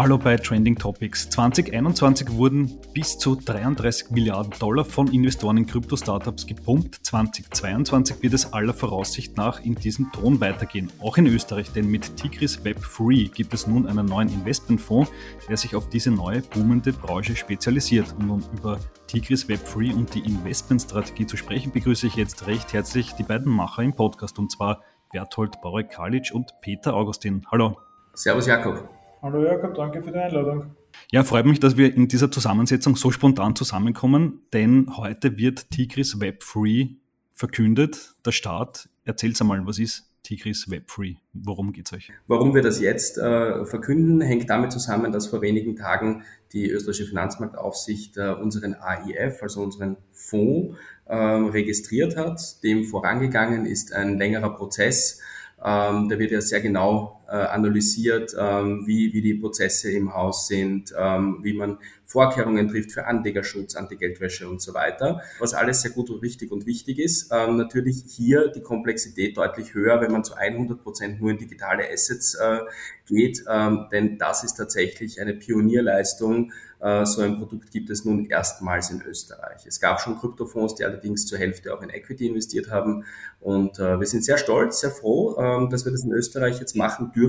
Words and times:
Hallo 0.00 0.16
bei 0.16 0.38
Trending 0.38 0.76
Topics. 0.76 1.28
2021 1.28 2.32
wurden 2.32 2.80
bis 2.94 3.18
zu 3.18 3.34
33 3.34 4.10
Milliarden 4.10 4.50
Dollar 4.58 4.86
von 4.86 5.08
Investoren 5.08 5.58
in 5.58 5.66
Krypto-Startups 5.66 6.46
gepumpt. 6.46 7.00
2022 7.02 8.22
wird 8.22 8.32
es 8.32 8.50
aller 8.54 8.72
Voraussicht 8.72 9.36
nach 9.36 9.62
in 9.62 9.74
diesem 9.74 10.10
Ton 10.10 10.40
weitergehen. 10.40 10.90
Auch 11.02 11.18
in 11.18 11.26
Österreich, 11.26 11.70
denn 11.72 11.90
mit 11.90 12.16
Tigris 12.16 12.64
Web 12.64 12.82
Free 12.82 13.24
gibt 13.24 13.52
es 13.52 13.66
nun 13.66 13.86
einen 13.86 14.06
neuen 14.06 14.30
Investmentfonds, 14.30 15.12
der 15.50 15.58
sich 15.58 15.76
auf 15.76 15.90
diese 15.90 16.10
neue 16.10 16.40
boomende 16.40 16.94
Branche 16.94 17.36
spezialisiert. 17.36 18.14
Und 18.18 18.30
um 18.30 18.42
über 18.56 18.80
Tigris 19.06 19.50
Web 19.50 19.68
Free 19.68 19.92
und 19.92 20.14
die 20.14 20.20
Investmentstrategie 20.20 21.26
zu 21.26 21.36
sprechen, 21.36 21.72
begrüße 21.72 22.06
ich 22.06 22.14
jetzt 22.14 22.46
recht 22.46 22.72
herzlich 22.72 23.12
die 23.16 23.22
beiden 23.22 23.52
Macher 23.52 23.82
im 23.82 23.92
Podcast 23.92 24.38
und 24.38 24.50
zwar 24.50 24.80
Berthold 25.12 25.60
Borek-Kalic 25.60 26.30
und 26.32 26.54
Peter 26.62 26.94
Augustin. 26.94 27.44
Hallo. 27.50 27.76
Servus 28.14 28.46
Jakob. 28.46 28.99
Hallo 29.22 29.44
Jakob, 29.44 29.74
danke 29.74 30.02
für 30.02 30.12
die 30.12 30.18
Einladung. 30.18 30.74
Ja, 31.12 31.24
freut 31.24 31.44
mich, 31.44 31.60
dass 31.60 31.76
wir 31.76 31.94
in 31.94 32.08
dieser 32.08 32.30
Zusammensetzung 32.30 32.96
so 32.96 33.10
spontan 33.10 33.54
zusammenkommen, 33.54 34.40
denn 34.54 34.96
heute 34.96 35.36
wird 35.36 35.70
Tigris 35.70 36.20
Web 36.20 36.42
Free 36.42 36.94
verkündet, 37.34 38.14
der 38.24 38.32
Start. 38.32 38.88
Erzähl's 39.04 39.38
einmal, 39.42 39.66
was 39.66 39.78
ist 39.78 40.10
Tigris 40.22 40.70
Web 40.70 40.90
Free? 40.90 41.16
Worum 41.34 41.72
geht's 41.72 41.92
euch? 41.92 42.10
Warum 42.28 42.54
wir 42.54 42.62
das 42.62 42.80
jetzt 42.80 43.18
äh, 43.18 43.66
verkünden, 43.66 44.22
hängt 44.22 44.48
damit 44.48 44.72
zusammen, 44.72 45.12
dass 45.12 45.26
vor 45.26 45.42
wenigen 45.42 45.76
Tagen 45.76 46.22
die 46.54 46.70
österreichische 46.70 47.06
Finanzmarktaufsicht 47.06 48.16
äh, 48.16 48.30
unseren 48.30 48.74
AIF, 48.74 49.42
also 49.42 49.60
unseren 49.60 49.98
Fonds, 50.12 50.78
äh, 51.04 51.14
registriert 51.14 52.16
hat. 52.16 52.62
Dem 52.62 52.84
vorangegangen 52.84 53.66
ist 53.66 53.92
ein 53.92 54.16
längerer 54.16 54.54
Prozess, 54.54 55.20
ähm, 55.62 56.08
da 56.08 56.18
wird 56.18 56.30
ja 56.30 56.40
sehr 56.40 56.60
genau 56.60 57.19
analysiert, 57.34 58.34
ähm, 58.38 58.86
wie, 58.86 59.12
wie 59.12 59.22
die 59.22 59.34
Prozesse 59.34 59.90
im 59.92 60.14
Haus 60.14 60.48
sind, 60.48 60.92
ähm, 60.98 61.38
wie 61.42 61.54
man 61.54 61.78
Vorkehrungen 62.04 62.68
trifft 62.68 62.92
für 62.92 63.06
Anlegerschutz, 63.06 63.76
Antigeldwäsche 63.76 64.48
und 64.48 64.60
so 64.60 64.74
weiter, 64.74 65.22
was 65.38 65.54
alles 65.54 65.82
sehr 65.82 65.92
gut 65.92 66.10
und 66.10 66.22
richtig 66.22 66.50
und 66.50 66.66
wichtig 66.66 66.98
ist. 66.98 67.30
Ähm, 67.32 67.56
natürlich 67.56 68.02
hier 68.08 68.48
die 68.48 68.62
Komplexität 68.62 69.36
deutlich 69.36 69.74
höher, 69.74 70.00
wenn 70.00 70.10
man 70.10 70.24
zu 70.24 70.34
100 70.34 70.82
Prozent 70.82 71.20
nur 71.20 71.30
in 71.30 71.38
digitale 71.38 71.84
Assets 71.92 72.34
äh, 72.34 72.60
geht, 73.06 73.44
denn 73.90 74.18
das 74.18 74.44
ist 74.44 74.54
tatsächlich 74.54 75.20
eine 75.20 75.34
Pionierleistung, 75.34 76.52
äh, 76.80 77.04
so 77.04 77.20
ein 77.22 77.36
Produkt 77.38 77.70
gibt 77.70 77.90
es 77.90 78.04
nun 78.04 78.26
erstmals 78.26 78.90
in 78.90 79.02
Österreich. 79.02 79.66
Es 79.66 79.80
gab 79.80 80.00
schon 80.00 80.18
Kryptofonds, 80.18 80.74
die 80.76 80.84
allerdings 80.84 81.26
zur 81.26 81.38
Hälfte 81.38 81.74
auch 81.74 81.82
in 81.82 81.90
Equity 81.90 82.26
investiert 82.26 82.70
haben. 82.70 83.04
Und 83.40 83.78
äh, 83.78 84.00
wir 84.00 84.06
sind 84.06 84.24
sehr 84.24 84.38
stolz, 84.38 84.80
sehr 84.80 84.90
froh, 84.90 85.66
dass 85.70 85.84
wir 85.84 85.92
das 85.92 86.04
in 86.04 86.12
Österreich 86.12 86.58
jetzt 86.58 86.76
machen 86.76 87.12
dürfen 87.12 87.19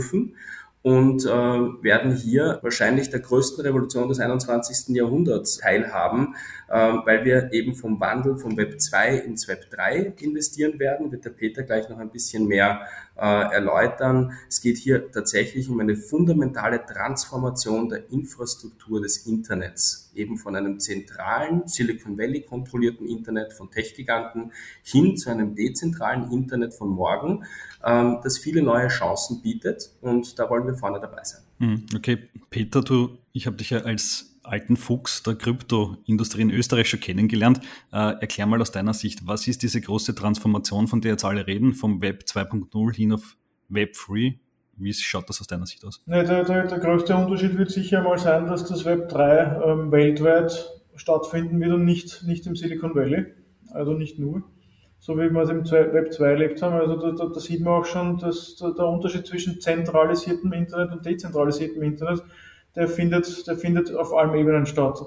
und 0.84 1.26
äh, 1.26 1.30
werden 1.30 2.16
hier 2.16 2.60
wahrscheinlich 2.64 3.10
der 3.10 3.20
größten 3.20 3.64
Revolution 3.64 4.10
des 4.10 4.20
21. 4.20 4.96
Jahrhunderts 4.96 5.58
teilhaben, 5.58 6.36
äh, 6.70 6.74
weil 6.74 7.24
wir 7.24 7.54
eben 7.54 7.76
vom 7.76 8.00
Wandel 8.00 8.38
vom 8.38 8.58
Web 8.58 8.82
2 8.82 9.18
ins 9.18 9.48
Web 9.48 9.70
3 9.70 10.14
investieren 10.20 10.80
werden. 10.80 11.12
Wird 11.12 11.26
der 11.26 11.30
Peter 11.30 11.64
gleich 11.64 11.88
noch 11.90 12.00
ein 12.00 12.10
bisschen 12.10 12.48
mehr 12.48 12.88
äh, 13.22 13.54
erläutern. 13.54 14.34
Es 14.50 14.62
geht 14.62 14.78
hier 14.78 15.12
tatsächlich 15.12 15.70
um 15.70 15.80
eine 15.80 15.96
fundamentale 15.96 16.84
Transformation 16.84 17.88
der 17.88 18.12
Infrastruktur 18.12 19.00
des 19.00 19.28
Internets, 19.28 20.12
eben 20.16 20.38
von 20.38 20.56
einem 20.56 20.80
zentralen 20.80 21.68
Silicon 21.68 22.18
Valley 22.18 22.42
kontrollierten 22.42 23.08
Internet 23.08 23.54
von 23.54 23.70
Tech-Giganten 23.70 24.52
hin 24.82 25.18
zu 25.18 25.30
einem 25.30 25.56
dezentralen 25.56 26.32
Internet 26.32 26.74
von 26.74 26.90
morgen, 26.90 27.46
ähm, 27.86 28.20
das 28.24 28.40
viele 28.40 28.64
neue 28.64 28.88
Chancen 28.88 29.42
bietet 29.44 29.92
und 30.02 30.40
da 30.40 30.50
wollen 30.50 30.66
wir 30.66 30.74
vorne 30.74 31.00
dabei 31.00 31.24
sein. 31.24 31.42
Hm, 31.60 31.86
okay, 31.96 32.18
Peter, 32.50 32.82
du, 32.82 33.20
ich 33.34 33.46
habe 33.46 33.58
dich 33.58 33.70
ja 33.70 33.82
als 33.82 34.31
alten 34.44 34.78
Fuchs 34.78 35.24
der 35.24 35.36
Kryptoindustrie 35.36 36.42
in 36.42 36.52
Österreich 36.52 36.90
schon 36.90 37.00
kennengelernt. 37.00 37.60
Äh, 37.92 38.20
erklär 38.22 38.48
mal 38.48 38.62
aus 38.62 38.72
deiner 38.72 38.94
Sicht, 38.94 39.28
was 39.28 39.48
ist 39.48 39.64
diese 39.64 39.82
große 39.82 40.16
Transformation, 40.16 40.88
von 40.88 41.02
der 41.02 41.12
jetzt 41.12 41.26
alle 41.26 41.48
reden, 41.48 41.74
vom 41.74 42.02
Web 42.02 42.24
2.0 42.26 42.96
hin 42.96 43.14
auf 43.14 43.38
Web 43.70 43.94
3? 43.94 44.40
Wie 44.78 44.94
schaut 44.94 45.30
das 45.30 45.42
aus 45.42 45.48
deiner 45.48 45.66
Sicht 45.66 45.86
aus? 45.86 46.02
Ja, 46.08 46.24
der, 46.24 46.44
der, 46.44 46.66
der, 46.66 46.80
größte 46.80 47.16
Unterschied 47.16 47.58
wird 47.58 47.70
sicher 47.70 48.02
mal 48.02 48.18
sein, 48.18 48.48
dass 48.48 48.66
das 48.66 48.86
Web 48.86 49.10
3 49.10 49.62
ähm, 49.66 49.92
weltweit 49.92 50.70
stattfinden 50.96 51.60
wird 51.60 51.74
und 51.74 51.86
nicht, 51.86 52.24
nicht 52.24 52.48
im 52.48 52.56
Silicon 52.56 52.96
Valley. 52.96 53.26
Also 53.72 53.94
nicht 53.94 54.20
nur 54.20 54.44
so 55.02 55.18
wie 55.18 55.32
wir 55.32 55.42
es 55.42 55.50
im 55.50 55.66
Web 55.66 56.14
2 56.14 56.26
erlebt 56.26 56.62
haben. 56.62 56.76
Also 56.76 56.96
da, 56.96 57.12
da, 57.12 57.26
da 57.26 57.40
sieht 57.40 57.62
man 57.62 57.74
auch 57.74 57.86
schon, 57.86 58.18
dass 58.20 58.56
der 58.56 58.86
Unterschied 58.86 59.26
zwischen 59.26 59.60
zentralisiertem 59.60 60.54
Internet 60.54 60.92
und 60.92 61.04
dezentralisiertem 61.04 61.82
Internet, 61.82 62.22
der 62.76 62.88
findet, 62.88 63.48
der 63.48 63.58
findet 63.58 63.94
auf 63.96 64.14
allen 64.14 64.36
Ebenen 64.36 64.66
statt. 64.66 65.00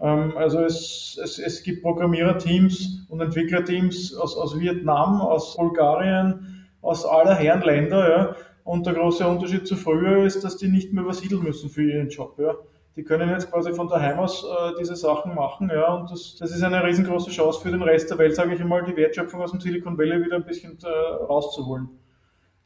Ähm, 0.00 0.32
also 0.36 0.60
es, 0.60 1.18
es, 1.22 1.38
es 1.38 1.62
gibt 1.62 1.82
Programmiererteams 1.82 3.06
und 3.08 3.20
Entwicklerteams 3.20 4.14
aus, 4.14 4.36
aus 4.36 4.58
Vietnam, 4.58 5.20
aus 5.20 5.56
Bulgarien, 5.56 6.66
aus 6.82 7.04
aller 7.04 7.34
Herren 7.34 7.62
Länder, 7.62 8.10
ja. 8.10 8.36
Und 8.64 8.84
der 8.84 8.94
große 8.94 9.26
Unterschied 9.26 9.66
zu 9.66 9.76
früher 9.76 10.24
ist, 10.24 10.42
dass 10.42 10.56
die 10.56 10.68
nicht 10.68 10.92
mehr 10.92 11.04
übersiedeln 11.04 11.42
müssen 11.42 11.70
für 11.70 11.84
ihren 11.84 12.08
Job, 12.08 12.36
ja 12.38 12.54
die 12.96 13.04
können 13.04 13.28
jetzt 13.28 13.50
quasi 13.50 13.72
von 13.74 13.88
daheim 13.88 14.18
aus 14.18 14.42
äh, 14.42 14.72
diese 14.80 14.96
Sachen 14.96 15.34
machen, 15.34 15.70
ja, 15.72 15.94
und 15.94 16.10
das, 16.10 16.36
das 16.38 16.50
ist 16.50 16.62
eine 16.62 16.82
riesengroße 16.82 17.30
Chance 17.30 17.60
für 17.60 17.70
den 17.70 17.82
Rest 17.82 18.10
der 18.10 18.18
Welt, 18.18 18.34
sage 18.34 18.54
ich 18.54 18.60
einmal, 18.60 18.84
die 18.84 18.96
Wertschöpfung 18.96 19.42
aus 19.42 19.50
dem 19.50 19.60
Silicon 19.60 19.98
Valley 19.98 20.24
wieder 20.24 20.36
ein 20.36 20.46
bisschen 20.46 20.78
äh, 20.82 20.88
rauszuholen. 20.88 21.90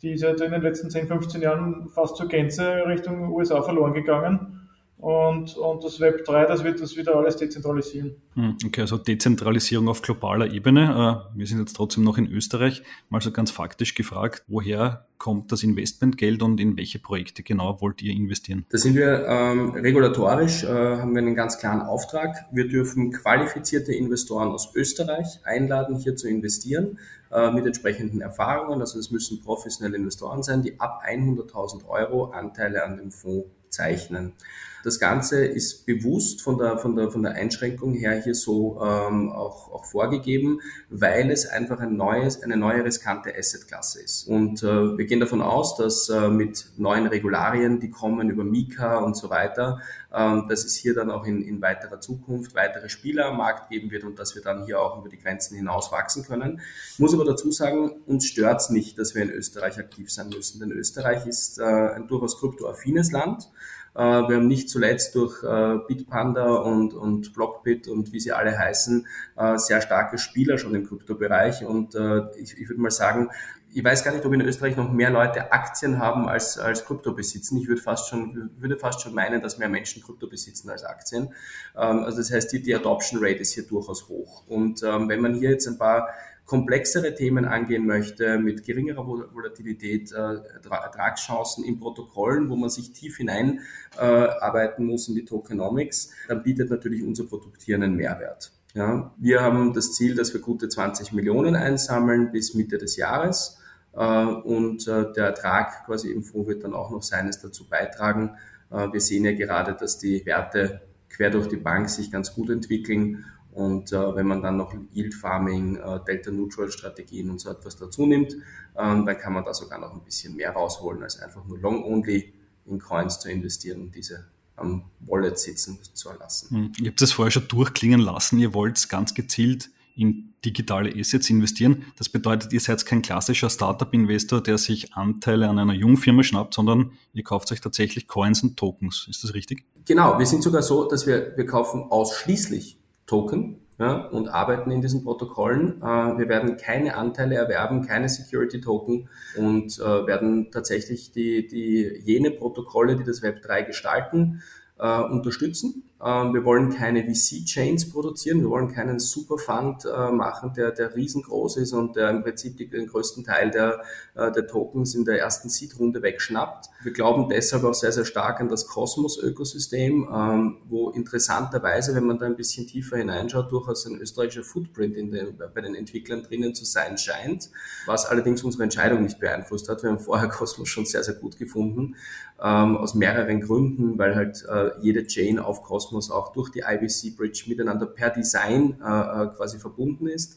Die 0.02 0.12
ist 0.12 0.22
ja 0.22 0.30
in 0.30 0.38
den 0.38 0.62
letzten 0.62 0.90
10, 0.90 1.08
15 1.08 1.42
Jahren 1.42 1.88
fast 1.90 2.16
zur 2.16 2.28
Gänze 2.28 2.86
Richtung 2.86 3.32
USA 3.32 3.62
verloren 3.62 3.92
gegangen. 3.92 4.59
Und, 5.00 5.56
und 5.56 5.82
das 5.82 5.98
Web 5.98 6.26
3, 6.26 6.44
das 6.44 6.62
wird 6.62 6.78
das 6.80 6.94
wieder 6.94 7.16
alles 7.16 7.36
dezentralisieren. 7.36 8.16
Hm, 8.34 8.58
okay, 8.66 8.82
also 8.82 8.98
Dezentralisierung 8.98 9.88
auf 9.88 10.02
globaler 10.02 10.52
Ebene. 10.52 11.24
Äh, 11.32 11.38
wir 11.38 11.46
sind 11.46 11.58
jetzt 11.58 11.74
trotzdem 11.74 12.04
noch 12.04 12.18
in 12.18 12.30
Österreich. 12.30 12.82
Mal 13.08 13.22
so 13.22 13.30
ganz 13.30 13.50
faktisch 13.50 13.94
gefragt, 13.94 14.44
woher 14.46 15.06
kommt 15.16 15.52
das 15.52 15.62
Investmentgeld 15.62 16.42
und 16.42 16.60
in 16.60 16.76
welche 16.76 16.98
Projekte 16.98 17.42
genau 17.42 17.80
wollt 17.80 18.02
ihr 18.02 18.12
investieren? 18.12 18.66
Da 18.68 18.76
sind 18.76 18.94
wir 18.94 19.26
ähm, 19.26 19.70
regulatorisch, 19.70 20.64
äh, 20.64 20.68
haben 20.68 21.14
wir 21.14 21.22
einen 21.22 21.34
ganz 21.34 21.58
klaren 21.58 21.80
Auftrag. 21.80 22.36
Wir 22.52 22.68
dürfen 22.68 23.10
qualifizierte 23.10 23.94
Investoren 23.94 24.48
aus 24.48 24.74
Österreich 24.74 25.40
einladen, 25.44 25.96
hier 25.96 26.14
zu 26.14 26.28
investieren 26.28 26.98
äh, 27.32 27.50
mit 27.50 27.64
entsprechenden 27.64 28.20
Erfahrungen. 28.20 28.82
Also 28.82 28.98
es 28.98 29.10
müssen 29.10 29.40
professionelle 29.40 29.96
Investoren 29.96 30.42
sein, 30.42 30.62
die 30.62 30.78
ab 30.78 31.02
100.000 31.06 31.88
Euro 31.88 32.26
Anteile 32.32 32.84
an 32.84 32.98
dem 32.98 33.10
Fonds 33.10 33.46
zeichnen. 33.70 34.34
Das 34.82 34.98
Ganze 34.98 35.44
ist 35.44 35.84
bewusst 35.84 36.40
von 36.40 36.56
der, 36.56 36.78
von 36.78 36.96
der, 36.96 37.10
von 37.10 37.22
der 37.22 37.32
Einschränkung 37.32 37.92
her 37.92 38.20
hier 38.22 38.34
so 38.34 38.80
ähm, 38.82 39.30
auch, 39.30 39.70
auch 39.72 39.84
vorgegeben, 39.84 40.60
weil 40.88 41.30
es 41.30 41.46
einfach 41.46 41.80
ein 41.80 41.96
neues, 41.96 42.42
eine 42.42 42.56
neue 42.56 42.84
riskante 42.84 43.36
Assetklasse 43.36 44.00
ist. 44.00 44.26
Und 44.26 44.62
äh, 44.62 44.96
wir 44.96 45.04
gehen 45.04 45.20
davon 45.20 45.42
aus, 45.42 45.76
dass 45.76 46.08
äh, 46.08 46.28
mit 46.28 46.66
neuen 46.78 47.06
Regularien, 47.06 47.78
die 47.78 47.90
kommen 47.90 48.30
über 48.30 48.44
Mika 48.44 48.98
und 48.98 49.16
so 49.16 49.28
weiter, 49.28 49.80
dass 50.10 50.64
es 50.64 50.74
hier 50.74 50.94
dann 50.94 51.10
auch 51.10 51.24
in, 51.24 51.42
in 51.42 51.62
weiterer 51.62 52.00
Zukunft 52.00 52.54
weitere 52.54 52.88
Spieler 52.88 53.26
am 53.26 53.36
Markt 53.36 53.70
geben 53.70 53.90
wird 53.90 54.02
und 54.04 54.18
dass 54.18 54.34
wir 54.34 54.42
dann 54.42 54.64
hier 54.64 54.80
auch 54.80 54.98
über 54.98 55.08
die 55.08 55.18
Grenzen 55.18 55.56
hinaus 55.56 55.92
wachsen 55.92 56.24
können. 56.24 56.60
Ich 56.92 56.98
muss 56.98 57.14
aber 57.14 57.24
dazu 57.24 57.52
sagen, 57.52 58.02
uns 58.06 58.26
stört 58.26 58.60
es 58.60 58.70
nicht, 58.70 58.98
dass 58.98 59.14
wir 59.14 59.22
in 59.22 59.30
Österreich 59.30 59.78
aktiv 59.78 60.10
sein 60.10 60.28
müssen, 60.30 60.58
denn 60.60 60.72
Österreich 60.72 61.26
ist 61.26 61.58
äh, 61.58 61.62
ein 61.62 62.08
durchaus 62.08 62.40
kryptoaffines 62.40 63.12
Land. 63.12 63.48
Äh, 63.94 64.00
wir 64.00 64.36
haben 64.36 64.48
nicht 64.48 64.68
zuletzt 64.68 65.14
durch 65.14 65.42
äh, 65.42 65.78
Bitpanda 65.86 66.48
und, 66.56 66.94
und 66.94 67.32
Blockbit 67.32 67.88
und 67.88 68.12
wie 68.12 68.20
sie 68.20 68.32
alle 68.32 68.58
heißen, 68.58 69.06
äh, 69.36 69.56
sehr 69.56 69.80
starke 69.80 70.18
Spieler 70.18 70.58
schon 70.58 70.74
im 70.74 70.86
Kryptobereich. 70.86 71.64
Und 71.64 71.94
ich, 72.36 72.56
ich 72.58 72.68
würde 72.68 72.80
mal 72.80 72.90
sagen, 72.90 73.30
ich 73.72 73.84
weiß 73.84 74.02
gar 74.02 74.12
nicht, 74.12 74.24
ob 74.24 74.32
in 74.32 74.40
Österreich 74.40 74.76
noch 74.76 74.90
mehr 74.90 75.10
Leute 75.10 75.52
Aktien 75.52 75.98
haben 75.98 76.28
als, 76.28 76.58
als 76.58 76.84
Krypto 76.84 77.12
besitzen. 77.12 77.56
Ich 77.58 77.68
würde 77.68 77.80
fast 77.80 78.08
schon, 78.08 78.50
würde 78.58 78.76
fast 78.76 79.00
schon 79.00 79.14
meinen, 79.14 79.40
dass 79.40 79.58
mehr 79.58 79.68
Menschen 79.68 80.02
Krypto 80.02 80.26
besitzen 80.26 80.70
als 80.70 80.82
Aktien. 80.82 81.32
Ähm, 81.76 82.00
also 82.04 82.18
das 82.18 82.32
heißt, 82.32 82.52
die, 82.52 82.62
die 82.62 82.74
Adoption 82.74 83.20
Rate 83.22 83.38
ist 83.38 83.52
hier 83.52 83.66
durchaus 83.66 84.08
hoch. 84.08 84.44
Und 84.48 84.82
ähm, 84.82 85.08
wenn 85.08 85.20
man 85.20 85.34
hier 85.34 85.50
jetzt 85.50 85.68
ein 85.68 85.78
paar 85.78 86.08
komplexere 86.50 87.14
Themen 87.14 87.44
angehen 87.44 87.86
möchte, 87.86 88.36
mit 88.40 88.64
geringerer 88.64 89.06
Volatilität, 89.06 90.10
äh, 90.10 90.40
Ertragschancen 90.68 91.62
in 91.62 91.78
Protokollen, 91.78 92.50
wo 92.50 92.56
man 92.56 92.68
sich 92.68 92.90
tief 92.90 93.18
hineinarbeiten 93.18 94.84
äh, 94.84 94.90
muss 94.90 95.06
in 95.06 95.14
die 95.14 95.24
Tokenomics, 95.24 96.10
dann 96.26 96.42
bietet 96.42 96.68
natürlich 96.68 97.04
unser 97.04 97.22
Produkt 97.26 97.62
hier 97.62 97.76
einen 97.76 97.94
Mehrwert. 97.94 98.50
Ja, 98.74 99.14
wir 99.16 99.42
haben 99.42 99.72
das 99.74 99.92
Ziel, 99.92 100.16
dass 100.16 100.34
wir 100.34 100.40
gute 100.40 100.68
20 100.68 101.12
Millionen 101.12 101.54
einsammeln 101.54 102.32
bis 102.32 102.52
Mitte 102.54 102.78
des 102.78 102.96
Jahres. 102.96 103.60
Äh, 103.92 104.24
und 104.24 104.88
äh, 104.88 105.12
der 105.12 105.26
Ertrag 105.26 105.86
quasi 105.86 106.10
im 106.10 106.24
Fonds 106.24 106.48
wird 106.48 106.64
dann 106.64 106.74
auch 106.74 106.90
noch 106.90 107.04
seines 107.04 107.38
dazu 107.38 107.68
beitragen. 107.68 108.34
Äh, 108.72 108.92
wir 108.92 109.00
sehen 109.00 109.24
ja 109.24 109.34
gerade, 109.34 109.74
dass 109.74 109.98
die 109.98 110.26
Werte 110.26 110.80
quer 111.10 111.30
durch 111.30 111.46
die 111.46 111.58
Bank 111.58 111.90
sich 111.90 112.10
ganz 112.10 112.34
gut 112.34 112.50
entwickeln 112.50 113.24
und 113.52 113.92
äh, 113.92 114.14
wenn 114.14 114.26
man 114.26 114.42
dann 114.42 114.56
noch 114.56 114.72
Yield 114.92 115.14
Farming, 115.14 115.76
äh, 115.76 116.00
Delta 116.06 116.30
Neutral 116.30 116.70
Strategien 116.70 117.30
und 117.30 117.40
so 117.40 117.50
etwas 117.50 117.76
dazu 117.76 118.06
nimmt, 118.06 118.34
ähm, 118.76 119.06
dann 119.06 119.18
kann 119.18 119.32
man 119.32 119.44
da 119.44 119.52
sogar 119.52 119.78
noch 119.78 119.92
ein 119.92 120.04
bisschen 120.04 120.36
mehr 120.36 120.52
rausholen, 120.52 121.02
als 121.02 121.18
einfach 121.18 121.44
nur 121.44 121.58
Long 121.58 121.84
Only 121.84 122.32
in 122.66 122.78
Coins 122.78 123.18
zu 123.18 123.30
investieren 123.30 123.82
und 123.82 123.94
diese 123.94 124.26
am 124.56 124.84
Wallet 125.00 125.38
sitzen 125.38 125.78
zu 125.94 126.10
erlassen. 126.10 126.50
Hm, 126.50 126.72
ihr 126.80 126.90
habt 126.90 127.02
es 127.02 127.12
vorher 127.12 127.30
schon 127.30 127.48
durchklingen 127.48 128.00
lassen, 128.00 128.38
ihr 128.38 128.54
wollt 128.54 128.88
ganz 128.88 129.14
gezielt 129.14 129.70
in 129.96 130.34
digitale 130.44 130.94
Assets 130.98 131.28
investieren. 131.28 131.84
Das 131.98 132.08
bedeutet, 132.08 132.52
ihr 132.52 132.60
seid 132.60 132.84
kein 132.86 133.02
klassischer 133.02 133.50
Startup-Investor, 133.50 134.42
der 134.42 134.56
sich 134.56 134.94
Anteile 134.94 135.48
an 135.48 135.58
einer 135.58 135.74
Jungfirma 135.74 136.22
schnappt, 136.22 136.54
sondern 136.54 136.92
ihr 137.12 137.24
kauft 137.24 137.50
euch 137.52 137.60
tatsächlich 137.60 138.06
Coins 138.06 138.42
und 138.42 138.56
Tokens. 138.56 139.06
Ist 139.10 139.24
das 139.24 139.34
richtig? 139.34 139.64
Genau, 139.86 140.18
wir 140.18 140.26
sind 140.26 140.42
sogar 140.42 140.62
so, 140.62 140.88
dass 140.88 141.06
wir, 141.06 141.36
wir 141.36 141.44
kaufen 141.44 141.82
ausschließlich 141.90 142.79
Token 143.10 143.56
ja, 143.80 144.06
und 144.06 144.28
arbeiten 144.28 144.70
in 144.70 144.80
diesen 144.80 145.02
Protokollen. 145.02 145.82
Äh, 145.82 146.18
wir 146.18 146.28
werden 146.28 146.56
keine 146.56 146.96
Anteile 146.96 147.34
erwerben, 147.34 147.82
keine 147.82 148.08
Security 148.08 148.60
Token 148.60 149.08
und 149.36 149.78
äh, 149.80 150.06
werden 150.06 150.52
tatsächlich 150.52 151.10
die, 151.10 151.48
die 151.48 152.00
jene 152.04 152.30
Protokolle, 152.30 152.96
die 152.96 153.04
das 153.04 153.22
Web 153.22 153.42
3 153.42 153.62
gestalten, 153.62 154.42
äh, 154.78 155.00
unterstützen. 155.00 155.89
Ähm, 156.02 156.32
wir 156.32 156.44
wollen 156.44 156.70
keine 156.74 157.04
VC-Chains 157.04 157.90
produzieren, 157.90 158.40
wir 158.40 158.48
wollen 158.48 158.72
keinen 158.72 158.98
Superfund 158.98 159.84
äh, 159.84 160.10
machen, 160.10 160.52
der, 160.56 160.70
der 160.70 160.94
riesengroß 160.94 161.58
ist 161.58 161.72
und 161.74 161.96
der 161.96 162.10
im 162.10 162.22
Prinzip 162.22 162.56
den 162.56 162.86
größten 162.86 163.24
Teil 163.24 163.50
der, 163.50 163.82
äh, 164.14 164.32
der 164.32 164.46
Tokens 164.46 164.94
in 164.94 165.04
der 165.04 165.18
ersten 165.18 165.50
Seed-Runde 165.50 166.00
wegschnappt. 166.00 166.70
Wir 166.82 166.92
glauben 166.92 167.28
deshalb 167.28 167.64
auch 167.64 167.74
sehr, 167.74 167.92
sehr 167.92 168.06
stark 168.06 168.40
an 168.40 168.48
das 168.48 168.66
Cosmos-Ökosystem, 168.66 170.08
ähm, 170.10 170.56
wo 170.68 170.88
interessanterweise, 170.90 171.94
wenn 171.94 172.06
man 172.06 172.18
da 172.18 172.26
ein 172.26 172.36
bisschen 172.36 172.66
tiefer 172.66 172.96
hineinschaut, 172.96 173.52
durchaus 173.52 173.86
ein 173.86 173.98
österreichischer 173.98 174.44
Footprint 174.44 174.96
in 174.96 175.10
den, 175.10 175.36
bei 175.36 175.60
den 175.60 175.74
Entwicklern 175.74 176.22
drinnen 176.22 176.54
zu 176.54 176.64
sein 176.64 176.96
scheint, 176.96 177.50
was 177.84 178.06
allerdings 178.06 178.42
unsere 178.42 178.62
Entscheidung 178.62 179.02
nicht 179.02 179.20
beeinflusst 179.20 179.68
hat. 179.68 179.82
Wir 179.82 179.90
haben 179.90 180.00
vorher 180.00 180.28
Cosmos 180.28 180.68
schon 180.68 180.86
sehr, 180.86 181.04
sehr 181.04 181.14
gut 181.14 181.36
gefunden, 181.36 181.96
ähm, 182.42 182.76
aus 182.76 182.94
mehreren 182.94 183.40
Gründen, 183.40 183.98
weil 183.98 184.14
halt 184.16 184.44
jede 184.80 185.06
Chain 185.06 185.38
auf 185.38 185.62
Cosmos 185.62 186.10
auch 186.10 186.32
durch 186.32 186.50
die 186.50 186.60
IBC 186.66 187.16
Bridge 187.16 187.44
miteinander 187.46 187.86
per 187.86 188.10
Design 188.10 188.80
äh, 188.80 189.24
äh, 189.24 189.26
quasi 189.36 189.58
verbunden 189.58 190.06
ist. 190.06 190.36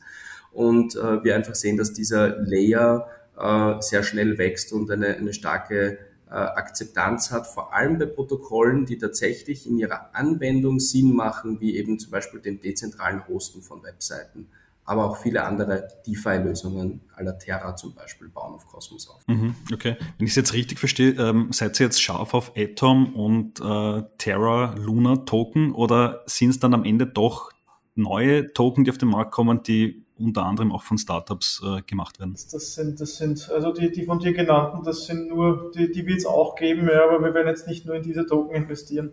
Und 0.51 0.95
äh, 0.95 1.23
wir 1.23 1.35
einfach 1.35 1.55
sehen, 1.55 1.77
dass 1.77 1.93
dieser 1.93 2.37
Layer 2.39 3.07
äh, 3.37 3.81
sehr 3.81 4.03
schnell 4.03 4.37
wächst 4.37 4.71
und 4.71 4.89
eine, 4.91 5.15
eine 5.15 5.33
starke 5.33 5.97
äh, 6.29 6.33
Akzeptanz 6.33 7.31
hat, 7.31 7.47
vor 7.47 7.73
allem 7.73 7.97
bei 7.97 8.05
Protokollen, 8.05 8.85
die 8.85 8.97
tatsächlich 8.97 9.67
in 9.67 9.79
ihrer 9.79 10.15
Anwendung 10.15 10.79
Sinn 10.79 11.13
machen, 11.15 11.59
wie 11.59 11.75
eben 11.75 11.99
zum 11.99 12.11
Beispiel 12.11 12.39
dem 12.39 12.59
dezentralen 12.59 13.27
Hosten 13.27 13.61
von 13.61 13.83
Webseiten 13.83 14.47
aber 14.85 15.05
auch 15.05 15.17
viele 15.17 15.43
andere 15.43 15.87
DeFi-Lösungen 16.05 17.01
aller 17.15 17.37
Terra 17.37 17.75
zum 17.75 17.93
Beispiel 17.93 18.27
bauen 18.27 18.53
auf 18.53 18.67
Cosmos 18.67 19.09
auf. 19.09 19.21
Mhm, 19.27 19.55
okay, 19.73 19.95
wenn 20.17 20.25
ich 20.25 20.31
es 20.31 20.35
jetzt 20.35 20.53
richtig 20.53 20.79
verstehe, 20.79 21.11
ähm, 21.11 21.47
seid 21.51 21.79
ihr 21.79 21.85
jetzt 21.85 22.01
scharf 22.01 22.33
auf 22.33 22.51
Atom 22.57 23.15
und 23.15 23.59
äh, 23.61 24.03
Terra 24.17 24.75
Luna 24.77 25.17
Token 25.17 25.73
oder 25.73 26.23
sind 26.25 26.49
es 26.49 26.59
dann 26.59 26.73
am 26.73 26.83
Ende 26.83 27.07
doch 27.07 27.51
neue 27.95 28.51
Token, 28.51 28.83
die 28.83 28.91
auf 28.91 28.97
den 28.97 29.09
Markt 29.09 29.31
kommen, 29.31 29.63
die 29.63 30.03
unter 30.17 30.45
anderem 30.45 30.71
auch 30.71 30.83
von 30.83 30.97
Startups 30.97 31.61
äh, 31.65 31.81
gemacht 31.83 32.19
werden? 32.19 32.33
Das 32.33 32.75
sind, 32.75 32.99
das 32.99 33.17
sind, 33.17 33.49
also 33.51 33.71
die, 33.71 33.89
die 33.89 34.03
von 34.03 34.19
dir 34.19 34.33
genannten, 34.33 34.83
das 34.83 35.05
sind 35.05 35.29
nur, 35.29 35.71
die, 35.73 35.91
die 35.91 36.05
wird 36.05 36.19
es 36.19 36.25
auch 36.25 36.55
geben, 36.55 36.89
ja, 36.89 37.05
aber 37.05 37.23
wir 37.23 37.33
werden 37.33 37.47
jetzt 37.47 37.67
nicht 37.67 37.85
nur 37.85 37.95
in 37.95 38.03
diese 38.03 38.25
Token 38.25 38.53
investieren. 38.53 39.11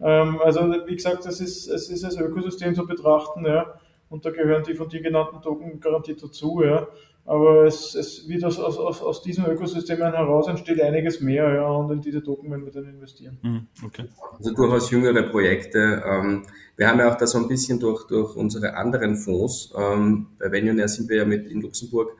Ähm, 0.00 0.40
also 0.40 0.60
wie 0.86 0.94
gesagt, 0.94 1.26
es 1.26 1.40
ist, 1.40 1.66
es 1.66 1.88
ist 1.88 2.04
das 2.04 2.16
Ökosystem 2.16 2.76
zu 2.76 2.86
betrachten, 2.86 3.44
ja 3.44 3.74
und 4.10 4.24
da 4.24 4.30
gehören 4.30 4.62
die 4.64 4.74
von 4.74 4.88
dir 4.88 5.00
genannten 5.00 5.40
Token 5.40 5.80
garantiert 5.80 6.22
dazu, 6.22 6.62
ja. 6.62 6.86
Aber 7.24 7.64
es, 7.64 7.94
es 7.94 8.28
wird 8.28 8.44
aus, 8.44 8.58
aus, 8.58 9.00
aus 9.00 9.22
diesen 9.22 9.46
Ökosystemen 9.46 10.12
heraus 10.12 10.48
entsteht 10.48 10.80
einiges 10.80 11.20
mehr, 11.20 11.54
ja, 11.54 11.68
und 11.68 11.90
in 11.92 12.00
diese 12.00 12.22
Token 12.22 12.50
werden 12.50 12.64
wir 12.64 12.72
dann 12.72 12.88
investieren. 12.88 13.38
Mhm, 13.42 13.66
okay. 13.86 14.06
Also 14.36 14.52
durchaus 14.52 14.90
jüngere 14.90 15.22
Projekte. 15.22 16.02
Ähm, 16.04 16.42
wir 16.76 16.88
haben 16.88 16.98
ja 16.98 17.10
auch 17.10 17.16
da 17.16 17.26
so 17.26 17.38
ein 17.38 17.46
bisschen 17.46 17.78
durch, 17.78 18.06
durch 18.06 18.34
unsere 18.36 18.74
anderen 18.74 19.16
Fonds, 19.16 19.72
ähm, 19.76 20.28
bei 20.38 20.50
Venionair 20.50 20.88
sind 20.88 21.08
wir 21.08 21.18
ja 21.18 21.24
mit 21.24 21.46
in 21.46 21.60
Luxemburg 21.60 22.16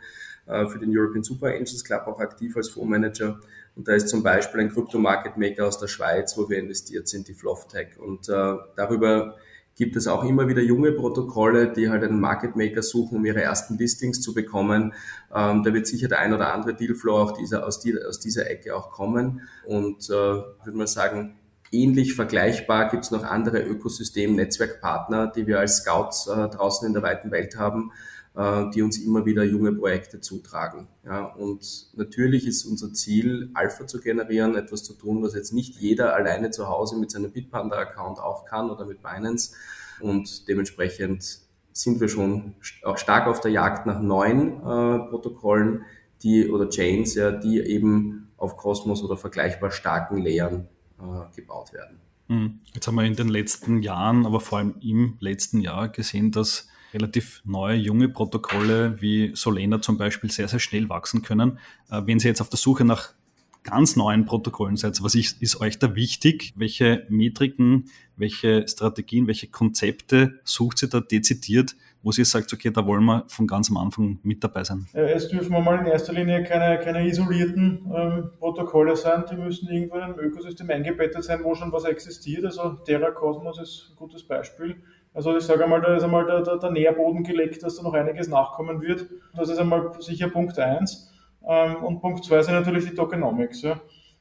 äh, 0.47 0.67
für 0.67 0.79
den 0.79 0.97
European 0.97 1.25
Super 1.25 1.49
Angels 1.49 1.83
Club 1.83 2.07
auch 2.07 2.21
aktiv 2.21 2.57
als 2.57 2.69
Fondsmanager. 2.69 3.41
Und 3.75 3.89
da 3.89 3.95
ist 3.95 4.09
zum 4.09 4.23
Beispiel 4.23 4.61
ein 4.61 4.69
Crypto 4.69 4.99
Market 4.99 5.37
Maker 5.37 5.67
aus 5.67 5.79
der 5.79 5.89
Schweiz, 5.89 6.37
wo 6.37 6.49
wir 6.49 6.59
investiert 6.59 7.09
sind, 7.09 7.27
die 7.27 7.35
Floftech. 7.35 7.99
Und 7.99 8.29
äh, 8.29 8.57
darüber 8.77 9.37
gibt 9.81 9.97
es 9.97 10.07
auch 10.07 10.25
immer 10.25 10.47
wieder 10.47 10.61
junge 10.61 10.93
Protokolle, 10.93 11.73
die 11.73 11.89
halt 11.89 12.05
einen 12.05 12.21
Market 12.21 12.55
Maker 12.55 12.83
suchen, 12.83 13.17
um 13.17 13.25
ihre 13.25 13.41
ersten 13.41 13.79
Listings 13.79 14.21
zu 14.21 14.35
bekommen. 14.35 14.93
Ähm, 15.35 15.63
da 15.63 15.73
wird 15.73 15.87
sicher 15.87 16.07
der 16.07 16.19
ein 16.19 16.35
oder 16.35 16.53
andere 16.53 16.75
Dealflow 16.75 17.17
auch 17.17 17.33
dieser, 17.33 17.67
aus, 17.67 17.81
die, 17.81 17.97
aus 17.99 18.21
dieser 18.21 18.51
Ecke 18.51 18.77
auch 18.77 18.91
kommen. 18.91 19.41
Und 19.65 20.11
äh, 20.11 20.13
würde 20.13 20.75
man 20.75 20.87
sagen, 20.87 21.39
ähnlich 21.73 22.15
vergleichbar 22.15 22.91
gibt 22.91 23.05
es 23.05 23.11
noch 23.11 23.25
andere 23.25 23.63
Ökosystem-Netzwerkpartner, 23.63 25.29
die 25.35 25.47
wir 25.47 25.61
als 25.61 25.79
Scouts 25.79 26.27
äh, 26.27 26.49
draußen 26.51 26.87
in 26.87 26.93
der 26.93 27.03
weiten 27.03 27.31
Welt 27.31 27.57
haben, 27.57 27.91
die 28.33 28.83
uns 28.83 28.97
immer 28.99 29.27
wieder 29.27 29.43
junge 29.43 29.73
Projekte 29.73 30.21
zutragen. 30.21 30.87
Ja, 31.05 31.25
und 31.25 31.89
natürlich 31.95 32.47
ist 32.47 32.65
unser 32.65 32.93
Ziel, 32.93 33.51
Alpha 33.55 33.89
zu 33.89 34.01
generieren, 34.01 34.55
etwas 34.55 34.85
zu 34.85 34.95
tun, 34.95 35.23
was 35.23 35.35
jetzt 35.35 35.53
nicht 35.53 35.77
jeder 35.77 36.15
alleine 36.15 36.51
zu 36.53 36.69
Hause 36.69 36.97
mit 36.97 37.11
seinem 37.11 37.33
Bitpanda-Account 37.33 38.21
auch 38.21 38.45
kann 38.45 38.71
oder 38.71 38.87
mit 38.87 39.03
Binance. 39.03 39.55
Und 40.01 40.47
dementsprechend 40.49 41.41
sind 41.73 42.01
wir 42.01 42.09
schon 42.09 42.55
auch 42.85 42.99
stark 42.99 43.27
auf 43.27 43.41
der 43.41 43.51
Jagd 43.51 43.87
nach 43.87 44.01
neuen 44.01 44.59
äh, 44.59 45.09
Protokollen, 45.11 45.85
die 46.23 46.49
oder 46.49 46.69
Chains, 46.69 47.15
ja, 47.15 47.31
die 47.33 47.61
eben 47.61 48.29
auf 48.37 48.57
Cosmos 48.57 49.03
oder 49.03 49.17
vergleichbar 49.17 49.71
starken 49.71 50.19
Layern 50.19 50.69
äh, 50.99 51.35
gebaut 51.35 51.73
werden. 51.73 52.01
Hm. 52.29 52.61
Jetzt 52.75 52.87
haben 52.87 52.95
wir 52.95 53.05
in 53.05 53.17
den 53.17 53.29
letzten 53.29 53.83
Jahren, 53.83 54.25
aber 54.25 54.41
vor 54.41 54.59
allem 54.59 54.77
im 54.81 55.17
letzten 55.21 55.61
Jahr 55.61 55.89
gesehen, 55.89 56.31
dass 56.31 56.69
relativ 56.93 57.43
neue, 57.45 57.77
junge 57.77 58.09
Protokolle 58.09 59.01
wie 59.01 59.33
Solena 59.35 59.81
zum 59.81 59.99
Beispiel 59.99 60.31
sehr, 60.31 60.49
sehr 60.49 60.61
schnell 60.61 60.89
wachsen 60.89 61.23
können. 61.23 61.59
Äh, 61.91 62.03
wenn 62.05 62.19
Sie 62.19 62.29
jetzt 62.29 62.41
auf 62.41 62.49
der 62.49 62.59
Suche 62.59 62.85
nach 62.85 63.15
ganz 63.63 63.97
neuen 63.97 64.25
Protokollen 64.25 64.77
seid, 64.77 65.03
was 65.03 65.15
ist, 65.15 65.41
ist 65.43 65.61
euch 65.61 65.79
da 65.79 65.95
wichtig? 65.95 66.55
Welche 66.57 67.07
Metriken, 67.09 67.91
welche 68.17 68.67
Strategien, 68.67 69.27
welche 69.27 69.49
Konzepte 69.49 70.41
sucht 70.45 70.83
ihr 70.83 70.89
da 70.89 71.01
dezidiert, 71.01 71.77
wo 72.03 72.13
sie 72.13 72.25
sagt, 72.25 72.53
okay, 72.53 72.71
da 72.71 72.87
wollen 72.87 73.05
wir 73.05 73.25
von 73.29 73.47
ganz 73.47 73.71
am 73.71 73.77
Anfang 73.77 74.19
mit 74.23 74.43
dabei 74.43 74.65
sein? 74.65 74.87
Es 74.93 75.29
dürfen 75.29 75.53
wir 75.53 75.61
mal 75.61 75.79
in 75.79 75.87
erster 75.87 76.15
Linie 76.15 76.43
keine, 76.45 76.83
keine 76.83 77.07
isolierten 77.07 77.91
ähm, 77.95 78.31
Protokolle 78.39 78.97
sein, 78.97 79.25
die 79.31 79.37
müssen 79.37 79.69
irgendwo 79.69 79.97
in 79.97 80.03
einem 80.03 80.19
Ökosystem 80.19 80.71
eingebettet 80.71 81.25
sein, 81.25 81.41
wo 81.45 81.55
schon 81.55 81.73
was 81.73 81.85
existiert. 81.85 82.45
Also 82.47 82.71
Terra 82.87 83.11
Cosmos 83.11 83.61
ist 83.61 83.91
ein 83.91 83.97
gutes 83.97 84.23
Beispiel 84.23 84.83
also 85.13 85.37
ich 85.37 85.45
sage 85.45 85.65
einmal, 85.65 85.81
da 85.81 85.97
ist 85.97 86.05
einmal 86.05 86.25
der, 86.25 86.43
der, 86.43 86.59
der, 86.59 86.71
Nährboden 86.71 87.25
gelegt, 87.25 87.63
dass 87.63 87.77
da 87.77 87.83
noch 87.83 87.95
einiges 87.95 88.29
nachkommen 88.29 88.81
wird. 88.81 89.07
Das 89.35 89.49
ist 89.49 89.59
einmal 89.59 89.93
sicher 89.99 90.29
Punkt 90.29 90.59
eins. 90.59 91.13
Ähm, 91.47 91.83
und 91.83 92.01
Punkt 92.01 92.25
zwei 92.25 92.43
sind 92.43 92.55
natürlich 92.55 92.89
die 92.89 92.95
Tokenomics. 92.95 93.65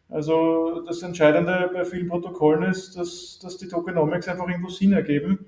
Also 0.10 0.82
das 0.88 1.04
Entscheidende 1.04 1.70
bei 1.72 1.86
vielen 1.86 2.08
Protokollen 2.08 2.64
ist, 2.64 2.98
dass, 2.98 3.40
dass 3.42 3.58
die 3.58 3.68
Tokenomics 3.68 4.28
einfach 4.28 4.48
irgendwo 4.48 4.70
Sinn 4.70 4.94
ergeben. 4.94 5.46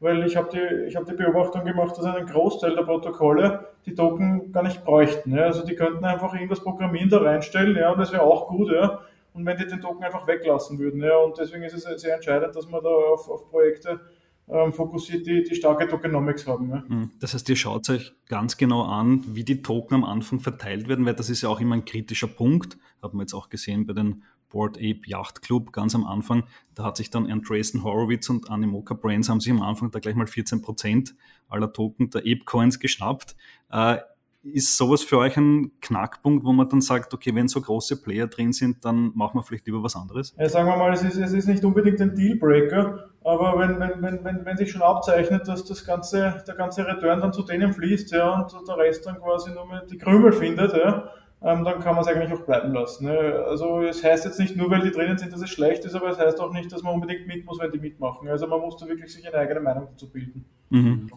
Weil 0.00 0.26
ich 0.26 0.36
habe 0.36 0.48
die, 0.50 0.94
hab 0.94 1.06
die 1.06 1.14
Beobachtung 1.14 1.64
gemacht, 1.64 1.96
dass 1.96 2.04
ein 2.04 2.26
Großteil 2.26 2.74
der 2.74 2.82
Protokolle 2.82 3.68
die 3.86 3.94
Token 3.94 4.52
gar 4.52 4.64
nicht 4.64 4.84
bräuchten. 4.84 5.34
Ja. 5.34 5.44
Also 5.44 5.64
die 5.64 5.76
könnten 5.76 6.04
einfach 6.04 6.34
irgendwas 6.34 6.60
programmieren, 6.60 7.08
da 7.08 7.18
reinstellen, 7.18 7.76
ja, 7.76 7.92
und 7.92 7.98
das 7.98 8.12
wäre 8.12 8.22
auch 8.22 8.48
gut, 8.48 8.70
ja. 8.72 9.00
Und 9.32 9.46
wenn 9.46 9.56
die 9.56 9.66
den 9.66 9.80
Token 9.80 10.02
einfach 10.04 10.26
weglassen 10.26 10.78
würden. 10.78 11.02
Ja. 11.02 11.16
Und 11.18 11.38
deswegen 11.38 11.62
ist 11.62 11.72
es 11.74 12.02
sehr 12.02 12.16
entscheidend, 12.16 12.54
dass 12.54 12.68
man 12.68 12.82
da 12.82 12.90
auf, 12.90 13.30
auf 13.30 13.48
Projekte 13.48 14.00
ähm, 14.48 14.72
fokussiert, 14.72 15.26
die, 15.26 15.42
die 15.42 15.54
starke 15.54 15.88
Tokenomics 15.88 16.46
haben. 16.46 16.70
Ja. 16.70 16.84
Hm. 16.86 17.10
Das 17.20 17.34
heißt, 17.34 17.48
ihr 17.48 17.56
schaut 17.56 17.88
euch 17.90 18.12
ganz 18.28 18.56
genau 18.56 18.82
an, 18.82 19.24
wie 19.28 19.44
die 19.44 19.62
Token 19.62 19.94
am 19.94 20.04
Anfang 20.04 20.40
verteilt 20.40 20.88
werden, 20.88 21.06
weil 21.06 21.14
das 21.14 21.30
ist 21.30 21.42
ja 21.42 21.48
auch 21.48 21.60
immer 21.60 21.76
ein 21.76 21.84
kritischer 21.84 22.26
Punkt. 22.26 22.76
Haben 23.02 23.18
wir 23.18 23.22
jetzt 23.22 23.34
auch 23.34 23.48
gesehen 23.48 23.86
bei 23.86 23.92
den 23.92 24.22
Board 24.50 24.76
Ape 24.76 25.00
Yacht 25.06 25.42
Club 25.42 25.72
ganz 25.72 25.94
am 25.94 26.04
Anfang. 26.04 26.44
Da 26.74 26.84
hat 26.84 26.96
sich 26.96 27.10
dann 27.10 27.30
Andreessen 27.30 27.82
Horowitz 27.82 28.28
und 28.28 28.50
Animoca 28.50 28.94
Brands 28.94 29.28
haben 29.28 29.40
sich 29.40 29.50
am 29.50 29.62
Anfang 29.62 29.90
da 29.90 29.98
gleich 29.98 30.14
mal 30.14 30.26
14 30.26 30.60
Prozent 30.60 31.14
aller 31.48 31.72
Token 31.72 32.10
der 32.10 32.20
Ape 32.20 32.44
Coins 32.44 32.78
geschnappt. 32.78 33.34
Äh, 33.70 33.98
ist 34.42 34.76
sowas 34.76 35.02
für 35.02 35.18
euch 35.18 35.36
ein 35.36 35.70
Knackpunkt, 35.80 36.44
wo 36.44 36.52
man 36.52 36.68
dann 36.68 36.80
sagt, 36.80 37.14
okay, 37.14 37.34
wenn 37.34 37.46
so 37.48 37.60
große 37.60 38.02
Player 38.02 38.26
drin 38.26 38.52
sind, 38.52 38.84
dann 38.84 39.12
machen 39.14 39.38
wir 39.38 39.42
vielleicht 39.44 39.66
lieber 39.66 39.82
was 39.82 39.94
anderes? 39.94 40.34
Ja, 40.36 40.48
sagen 40.48 40.68
wir 40.68 40.76
mal, 40.76 40.92
es 40.92 41.02
ist, 41.02 41.16
es 41.16 41.32
ist 41.32 41.46
nicht 41.46 41.64
unbedingt 41.64 42.00
ein 42.00 42.14
Dealbreaker, 42.14 43.11
aber 43.24 43.58
wenn, 43.58 43.78
wenn, 43.78 44.02
wenn, 44.02 44.24
wenn, 44.24 44.44
wenn 44.44 44.56
sich 44.56 44.70
schon 44.70 44.82
abzeichnet, 44.82 45.46
dass 45.46 45.64
das 45.64 45.84
ganze, 45.84 46.42
der 46.46 46.54
ganze 46.54 46.86
Return 46.86 47.20
dann 47.20 47.32
zu 47.32 47.42
denen 47.42 47.72
fließt 47.72 48.10
ja, 48.12 48.40
und 48.40 48.68
der 48.68 48.76
Rest 48.76 49.06
dann 49.06 49.16
quasi 49.16 49.50
nur 49.52 49.66
die 49.90 49.98
Krümel 49.98 50.32
findet, 50.32 50.72
ja, 50.72 51.08
ähm, 51.42 51.64
dann 51.64 51.80
kann 51.80 51.94
man 51.94 52.04
es 52.04 52.08
eigentlich 52.08 52.32
auch 52.32 52.44
bleiben 52.44 52.72
lassen. 52.72 53.06
Ne? 53.06 53.44
Also 53.46 53.82
es 53.82 54.02
heißt 54.02 54.24
jetzt 54.24 54.38
nicht 54.38 54.56
nur, 54.56 54.70
weil 54.70 54.82
die 54.82 54.90
drinnen 54.90 55.18
sind, 55.18 55.32
dass 55.32 55.42
es 55.42 55.50
schlecht 55.50 55.84
ist, 55.84 55.94
aber 55.94 56.08
es 56.08 56.18
heißt 56.18 56.40
auch 56.40 56.52
nicht, 56.52 56.70
dass 56.72 56.82
man 56.82 56.94
unbedingt 56.94 57.26
mit 57.26 57.44
muss, 57.44 57.58
wenn 57.58 57.72
die 57.72 57.78
mitmachen. 57.78 58.28
Also 58.28 58.46
man 58.46 58.60
muss 58.60 58.76
da 58.76 58.86
wirklich 58.86 59.12
sich 59.12 59.26
eine 59.26 59.36
eigene 59.36 59.60
Meinung 59.60 59.88
dazu 59.90 60.10
bilden. 60.10 60.44
Mhm. 60.70 61.10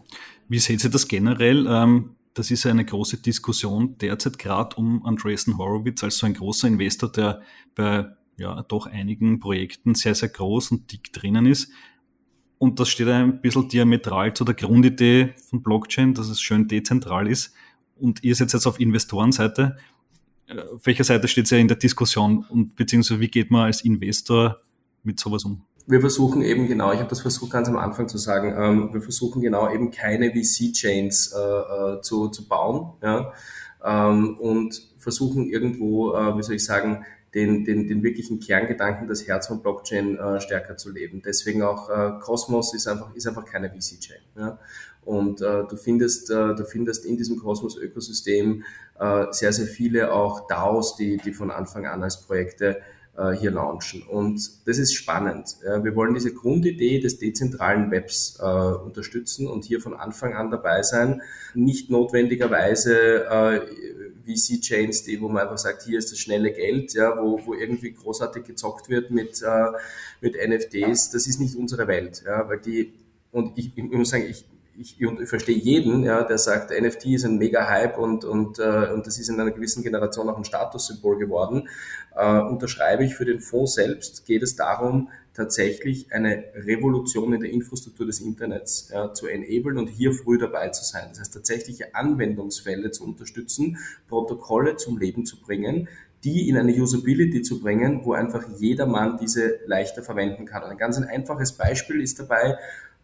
Wie 0.48 0.58
seht 0.58 0.82
ihr 0.84 0.90
das 0.90 1.06
generell? 1.06 1.66
Ähm, 1.68 2.16
das 2.34 2.50
ist 2.50 2.66
eine 2.66 2.84
große 2.84 3.22
Diskussion 3.22 3.96
derzeit 3.98 4.38
gerade 4.38 4.76
um 4.76 5.06
Andreessen 5.06 5.58
Horowitz 5.58 6.04
als 6.04 6.18
so 6.18 6.26
ein 6.26 6.34
großer 6.34 6.68
Investor, 6.68 7.10
der 7.10 7.40
bei 7.74 8.06
ja, 8.36 8.62
doch 8.62 8.86
einigen 8.86 9.40
Projekten 9.40 9.94
sehr, 9.94 10.14
sehr 10.14 10.28
groß 10.28 10.72
und 10.72 10.92
dick 10.92 11.12
drinnen 11.12 11.46
ist. 11.46 11.72
Und 12.58 12.80
das 12.80 12.88
steht 12.88 13.08
ein 13.08 13.40
bisschen 13.40 13.68
diametral 13.68 14.32
zu 14.34 14.44
der 14.44 14.54
Grundidee 14.54 15.34
von 15.50 15.62
Blockchain, 15.62 16.14
dass 16.14 16.28
es 16.28 16.40
schön 16.40 16.68
dezentral 16.68 17.28
ist. 17.28 17.52
Und 17.98 18.24
ihr 18.24 18.34
seid 18.34 18.52
jetzt 18.52 18.66
auf 18.66 18.80
Investorenseite. 18.80 19.76
Äh, 20.46 20.60
auf 20.60 20.86
welcher 20.86 21.04
Seite 21.04 21.28
steht 21.28 21.44
es 21.44 21.50
ja 21.50 21.58
in 21.58 21.68
der 21.68 21.76
Diskussion 21.76 22.44
und 22.48 22.76
beziehungsweise 22.76 23.20
wie 23.20 23.28
geht 23.28 23.50
man 23.50 23.66
als 23.66 23.82
Investor 23.84 24.60
mit 25.02 25.20
sowas 25.20 25.44
um? 25.44 25.62
Wir 25.88 26.00
versuchen 26.00 26.42
eben 26.42 26.66
genau, 26.66 26.92
ich 26.92 26.98
habe 26.98 27.08
das 27.08 27.20
versucht 27.20 27.52
ganz 27.52 27.68
am 27.68 27.76
Anfang 27.76 28.08
zu 28.08 28.18
sagen, 28.18 28.54
ähm, 28.58 28.92
wir 28.92 29.00
versuchen 29.00 29.40
genau 29.40 29.72
eben 29.72 29.92
keine 29.92 30.32
VC-Chains 30.32 31.32
äh, 31.32 31.38
äh, 31.38 32.00
zu, 32.00 32.28
zu 32.28 32.48
bauen 32.48 32.94
ja, 33.02 33.32
ähm, 33.84 34.36
und 34.38 34.82
versuchen 34.98 35.48
irgendwo, 35.48 36.12
äh, 36.14 36.36
wie 36.36 36.42
soll 36.42 36.56
ich 36.56 36.64
sagen, 36.64 37.04
den, 37.34 37.64
den, 37.64 37.86
den 37.86 38.02
wirklichen 38.02 38.40
Kerngedanken, 38.40 39.08
das 39.08 39.26
Herz 39.26 39.48
von 39.48 39.60
Blockchain 39.60 40.16
äh, 40.16 40.40
stärker 40.40 40.76
zu 40.76 40.90
leben. 40.90 41.22
Deswegen 41.24 41.62
auch 41.62 41.90
äh, 41.90 42.12
Cosmos 42.20 42.74
ist 42.74 42.86
einfach, 42.86 43.14
ist 43.14 43.26
einfach 43.26 43.44
keine 43.44 43.68
VC-Chain. 43.70 44.20
Ja? 44.36 44.58
Und 45.04 45.40
äh, 45.40 45.64
du 45.68 45.76
findest, 45.76 46.30
äh, 46.30 46.54
du 46.54 46.64
findest 46.64 47.04
in 47.04 47.16
diesem 47.16 47.38
Cosmos-Ökosystem 47.38 48.64
äh, 48.98 49.26
sehr, 49.30 49.52
sehr 49.52 49.66
viele 49.66 50.12
auch 50.12 50.46
DAOs, 50.48 50.96
die, 50.96 51.16
die 51.18 51.32
von 51.32 51.50
Anfang 51.50 51.86
an 51.86 52.02
als 52.02 52.22
Projekte 52.22 52.80
äh, 53.16 53.32
hier 53.32 53.50
launchen. 53.50 54.02
Und 54.02 54.66
das 54.66 54.78
ist 54.78 54.94
spannend. 54.94 55.56
Ja, 55.64 55.82
wir 55.82 55.94
wollen 55.94 56.14
diese 56.14 56.34
Grundidee 56.34 57.00
des 57.00 57.18
dezentralen 57.18 57.90
Webs 57.90 58.38
äh, 58.40 58.44
unterstützen 58.44 59.46
und 59.46 59.64
hier 59.64 59.80
von 59.80 59.94
Anfang 59.94 60.34
an 60.34 60.50
dabei 60.50 60.82
sein. 60.82 61.22
Nicht 61.54 61.90
notwendigerweise 61.90 63.26
äh, 63.26 63.60
VC-Chains, 64.26 65.04
die, 65.04 65.20
wo 65.20 65.28
man 65.28 65.42
einfach 65.42 65.58
sagt, 65.58 65.84
hier 65.84 65.98
ist 65.98 66.10
das 66.12 66.18
schnelle 66.18 66.52
Geld, 66.52 66.94
ja, 66.94 67.16
wo, 67.16 67.40
wo 67.44 67.54
irgendwie 67.54 67.92
großartig 67.92 68.44
gezockt 68.44 68.88
wird 68.88 69.10
mit, 69.10 69.42
äh, 69.42 69.72
mit 70.20 70.34
NFTs. 70.34 71.10
Das 71.10 71.26
ist 71.26 71.40
nicht 71.40 71.56
unsere 71.56 71.86
Welt, 71.86 72.22
ja, 72.26 72.48
weil 72.48 72.58
die, 72.58 72.92
und 73.32 73.56
ich, 73.56 73.76
ich 73.76 73.84
muss 73.84 74.10
sagen, 74.10 74.26
ich, 74.28 74.44
ich, 74.78 75.00
ich 75.00 75.28
verstehe 75.28 75.56
jeden, 75.56 76.02
ja, 76.02 76.22
der 76.22 76.38
sagt, 76.38 76.70
NFT 76.70 77.06
ist 77.06 77.24
ein 77.24 77.38
Mega-Hype 77.38 77.98
und, 77.98 78.24
und, 78.24 78.58
äh, 78.58 78.90
und 78.92 79.06
das 79.06 79.18
ist 79.18 79.28
in 79.28 79.40
einer 79.40 79.50
gewissen 79.50 79.82
Generation 79.82 80.28
auch 80.28 80.36
ein 80.36 80.44
Statussymbol 80.44 81.18
geworden. 81.18 81.68
Äh, 82.14 82.40
unterschreibe 82.40 83.04
ich 83.04 83.14
für 83.14 83.24
den 83.24 83.40
Fonds 83.40 83.74
selbst, 83.74 84.26
geht 84.26 84.42
es 84.42 84.56
darum, 84.56 85.08
tatsächlich 85.36 86.12
eine 86.12 86.44
Revolution 86.54 87.34
in 87.34 87.40
der 87.40 87.50
Infrastruktur 87.50 88.06
des 88.06 88.20
Internets 88.20 88.88
ja, 88.92 89.12
zu 89.12 89.26
enablen 89.26 89.78
und 89.78 89.88
hier 89.88 90.12
früh 90.12 90.38
dabei 90.38 90.70
zu 90.70 90.84
sein. 90.84 91.04
Das 91.10 91.20
heißt, 91.20 91.34
tatsächliche 91.34 91.94
Anwendungsfälle 91.94 92.90
zu 92.90 93.04
unterstützen, 93.04 93.78
Protokolle 94.08 94.76
zum 94.76 94.98
Leben 94.98 95.26
zu 95.26 95.40
bringen, 95.40 95.88
die 96.24 96.48
in 96.48 96.56
eine 96.56 96.72
Usability 96.72 97.42
zu 97.42 97.60
bringen, 97.60 98.00
wo 98.04 98.14
einfach 98.14 98.44
jedermann 98.58 99.18
diese 99.18 99.60
leichter 99.66 100.02
verwenden 100.02 100.46
kann. 100.46 100.62
Ein 100.62 100.78
ganz 100.78 100.96
ein 100.96 101.04
einfaches 101.04 101.52
Beispiel 101.52 102.00
ist 102.00 102.18
dabei, 102.18 102.58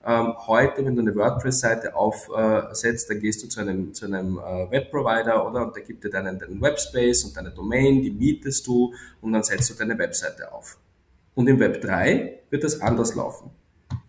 ähm, 0.04 0.34
heute, 0.48 0.84
wenn 0.84 0.96
du 0.96 1.02
eine 1.02 1.14
WordPress-Seite 1.14 1.94
aufsetzt, 1.94 3.08
dann 3.08 3.20
gehst 3.20 3.44
du 3.44 3.48
zu 3.48 3.60
einem, 3.60 3.94
zu 3.94 4.06
einem 4.06 4.38
äh, 4.38 4.70
Webprovider, 4.70 5.46
oder? 5.46 5.66
Und 5.66 5.76
der 5.76 5.84
gibt 5.84 6.02
dir 6.02 6.10
deinen, 6.10 6.38
deinen 6.38 6.60
Webspace 6.60 7.24
und 7.24 7.36
deine 7.36 7.50
Domain, 7.50 8.02
die 8.02 8.10
mietest 8.10 8.66
du 8.66 8.92
und 9.20 9.32
dann 9.32 9.44
setzt 9.44 9.70
du 9.70 9.74
deine 9.74 9.96
Webseite 9.96 10.52
auf. 10.52 10.78
Und 11.34 11.48
im 11.48 11.58
Web 11.60 11.80
3 11.80 12.40
wird 12.50 12.64
das 12.64 12.80
anders 12.80 13.14
laufen. 13.14 13.50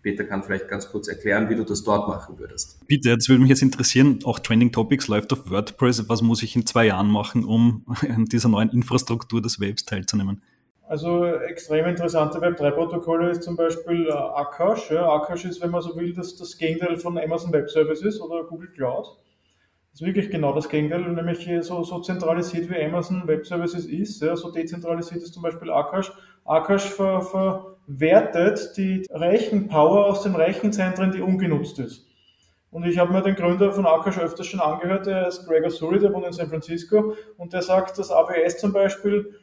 Peter 0.02 0.24
kann 0.24 0.42
vielleicht 0.42 0.68
ganz 0.68 0.90
kurz 0.90 1.08
erklären, 1.08 1.48
wie 1.48 1.54
du 1.54 1.64
das 1.64 1.82
dort 1.82 2.08
machen 2.08 2.38
würdest. 2.38 2.86
Bitte, 2.86 3.16
das 3.16 3.28
würde 3.28 3.40
mich 3.40 3.50
jetzt 3.50 3.62
interessieren. 3.62 4.18
Auch 4.24 4.38
Trending 4.38 4.72
Topics 4.72 5.08
läuft 5.08 5.32
auf 5.32 5.50
WordPress. 5.50 6.08
Was 6.08 6.22
muss 6.22 6.42
ich 6.42 6.54
in 6.56 6.66
zwei 6.66 6.86
Jahren 6.86 7.10
machen, 7.10 7.44
um 7.44 7.86
an 8.08 8.26
dieser 8.26 8.48
neuen 8.48 8.70
Infrastruktur 8.70 9.40
des 9.40 9.60
Webs 9.60 9.84
teilzunehmen? 9.84 10.42
Also 10.86 11.24
extrem 11.24 11.86
interessante 11.86 12.38
Web3-Protokolle 12.38 13.30
ist 13.30 13.42
zum 13.42 13.56
Beispiel 13.56 14.06
äh, 14.06 14.12
Akash. 14.12 14.90
Ja. 14.90 15.08
Akash 15.08 15.46
ist, 15.46 15.62
wenn 15.62 15.70
man 15.70 15.80
so 15.80 15.96
will, 15.96 16.12
das, 16.12 16.36
das 16.36 16.58
Gegenteil 16.58 16.98
von 16.98 17.16
Amazon 17.16 17.52
Web 17.52 17.70
Services 17.70 18.20
oder 18.20 18.44
Google 18.44 18.68
Cloud. 18.68 19.06
Ist 19.94 20.02
wirklich 20.02 20.28
genau 20.28 20.52
das 20.52 20.68
Gegenteil, 20.68 21.02
nämlich 21.02 21.48
so, 21.60 21.84
so 21.84 22.00
zentralisiert 22.00 22.68
wie 22.68 22.84
Amazon 22.84 23.28
Web 23.28 23.46
Services 23.46 23.86
ist, 23.86 24.20
ja, 24.22 24.34
so 24.34 24.50
dezentralisiert 24.50 25.22
ist 25.22 25.32
zum 25.32 25.44
Beispiel 25.44 25.70
Akash. 25.70 26.10
Akash 26.44 26.82
ver, 26.82 27.22
verwertet 27.22 28.76
die 28.76 29.06
Rechenpower 29.12 30.06
aus 30.06 30.24
den 30.24 30.34
Rechenzentren, 30.34 31.12
die 31.12 31.20
ungenutzt 31.20 31.78
ist. 31.78 32.08
Und 32.72 32.84
ich 32.84 32.98
habe 32.98 33.12
mir 33.12 33.22
den 33.22 33.36
Gründer 33.36 33.72
von 33.72 33.86
Akash 33.86 34.18
öfters 34.18 34.48
schon 34.48 34.58
angehört, 34.58 35.06
der 35.06 35.28
ist 35.28 35.46
Gregor 35.46 35.70
Suri, 35.70 36.00
der 36.00 36.12
wohnt 36.12 36.26
in 36.26 36.32
San 36.32 36.48
Francisco, 36.48 37.14
und 37.36 37.52
der 37.52 37.62
sagt, 37.62 37.96
dass 37.96 38.10
AWS 38.10 38.58
zum 38.58 38.72
Beispiel 38.72 39.38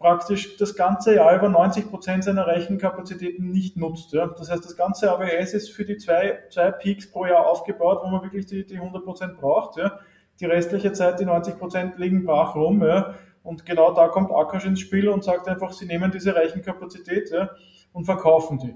praktisch 0.00 0.56
das 0.56 0.74
ganze 0.74 1.14
Jahr 1.14 1.36
über 1.36 1.50
90 1.50 1.90
Prozent 1.90 2.24
seiner 2.24 2.46
Rechenkapazitäten 2.46 3.50
nicht 3.50 3.76
nutzt. 3.76 4.14
Ja. 4.14 4.28
Das 4.28 4.50
heißt, 4.50 4.64
das 4.64 4.74
ganze 4.74 5.12
AWS 5.12 5.52
ist 5.52 5.70
für 5.70 5.84
die 5.84 5.98
zwei, 5.98 6.38
zwei 6.50 6.72
Peaks 6.72 7.12
pro 7.12 7.26
Jahr 7.26 7.46
aufgebaut, 7.46 8.00
wo 8.02 8.08
man 8.08 8.22
wirklich 8.22 8.46
die, 8.46 8.64
die 8.64 8.76
100 8.76 9.04
Prozent 9.04 9.36
braucht. 9.36 9.76
Ja. 9.76 10.00
Die 10.40 10.46
restliche 10.46 10.92
Zeit, 10.92 11.20
die 11.20 11.26
90 11.26 11.58
Prozent 11.58 11.98
liegen 11.98 12.24
brach 12.24 12.54
rum. 12.54 12.82
Ja. 12.82 13.14
Und 13.42 13.66
genau 13.66 13.92
da 13.92 14.08
kommt 14.08 14.32
Akash 14.32 14.64
ins 14.64 14.80
Spiel 14.80 15.06
und 15.10 15.22
sagt 15.22 15.46
einfach, 15.48 15.72
sie 15.72 15.84
nehmen 15.84 16.10
diese 16.10 16.34
Rechenkapazität 16.34 17.30
ja, 17.30 17.50
und 17.92 18.06
verkaufen 18.06 18.58
die. 18.58 18.74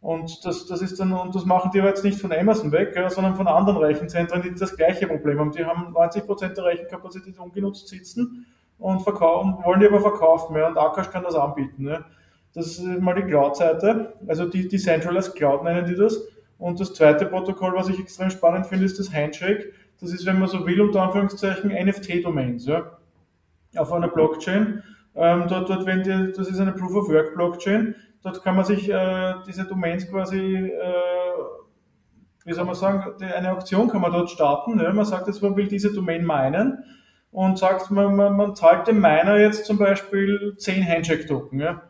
Und 0.00 0.44
das, 0.44 0.66
das 0.66 0.82
ist 0.82 0.98
dann, 0.98 1.12
und 1.12 1.34
das 1.34 1.44
machen 1.44 1.70
die 1.72 1.78
aber 1.78 1.90
jetzt 1.90 2.02
nicht 2.04 2.20
von 2.20 2.32
Amazon 2.32 2.72
weg, 2.72 2.94
ja, 2.96 3.08
sondern 3.08 3.36
von 3.36 3.46
anderen 3.46 3.78
Rechenzentren, 3.78 4.42
die 4.42 4.52
das 4.52 4.76
gleiche 4.76 5.06
Problem 5.06 5.38
haben. 5.38 5.52
Die 5.52 5.64
haben 5.64 5.92
90 5.92 6.26
Prozent 6.26 6.56
der 6.56 6.64
Rechenkapazität 6.64 7.38
ungenutzt 7.38 7.86
sitzen 7.86 8.46
und 8.80 9.02
verkaufen, 9.02 9.58
wollen 9.62 9.80
die 9.80 9.86
aber 9.86 10.00
verkaufen. 10.00 10.56
Ja, 10.56 10.68
und 10.68 10.78
Akash 10.78 11.10
kann 11.10 11.22
das 11.22 11.34
anbieten. 11.34 11.86
Ja. 11.86 12.04
Das 12.54 12.66
ist 12.66 12.82
mal 12.82 13.14
die 13.14 13.22
Cloud-Seite, 13.22 14.14
also 14.26 14.46
die 14.46 14.66
Decentralized 14.66 15.36
Cloud 15.36 15.62
nennen 15.62 15.86
die 15.86 15.94
das. 15.94 16.20
Und 16.58 16.80
das 16.80 16.92
zweite 16.92 17.26
Protokoll, 17.26 17.72
was 17.74 17.88
ich 17.88 18.00
extrem 18.00 18.28
spannend 18.30 18.66
finde, 18.66 18.84
ist 18.84 18.98
das 18.98 19.14
Handshake. 19.14 19.72
Das 20.00 20.12
ist, 20.12 20.26
wenn 20.26 20.38
man 20.38 20.48
so 20.48 20.66
will, 20.66 20.80
unter 20.80 21.02
Anführungszeichen 21.02 21.70
NFT-Domains 21.70 22.66
ja, 22.66 22.98
auf 23.76 23.92
einer 23.92 24.08
Blockchain. 24.08 24.82
Ähm, 25.14 25.44
dort, 25.48 25.70
dort, 25.70 25.86
wenn 25.86 26.02
die, 26.02 26.32
das 26.36 26.48
ist 26.48 26.60
eine 26.60 26.72
Proof-of-Work-Blockchain. 26.72 27.94
Dort 28.22 28.42
kann 28.42 28.56
man 28.56 28.64
sich 28.64 28.90
äh, 28.90 29.34
diese 29.46 29.64
Domains 29.64 30.10
quasi, 30.10 30.56
äh, 30.56 31.32
wie 32.44 32.52
soll 32.52 32.64
man 32.64 32.74
sagen, 32.74 33.22
eine 33.22 33.52
Auktion 33.52 33.88
kann 33.88 34.00
man 34.00 34.12
dort 34.12 34.30
starten. 34.30 34.78
Ja. 34.80 34.92
Man 34.92 35.04
sagt 35.04 35.28
jetzt, 35.28 35.42
man 35.42 35.56
will 35.56 35.68
diese 35.68 35.92
Domain 35.92 36.24
meinen 36.24 36.84
und 37.32 37.58
sagt, 37.58 37.90
man, 37.90 38.16
man, 38.16 38.36
man 38.36 38.54
zahlt 38.54 38.86
dem 38.86 39.00
Miner 39.00 39.36
jetzt 39.38 39.64
zum 39.64 39.78
Beispiel 39.78 40.54
10 40.56 40.86
Handshake-Token. 40.86 41.60
Ja? 41.60 41.82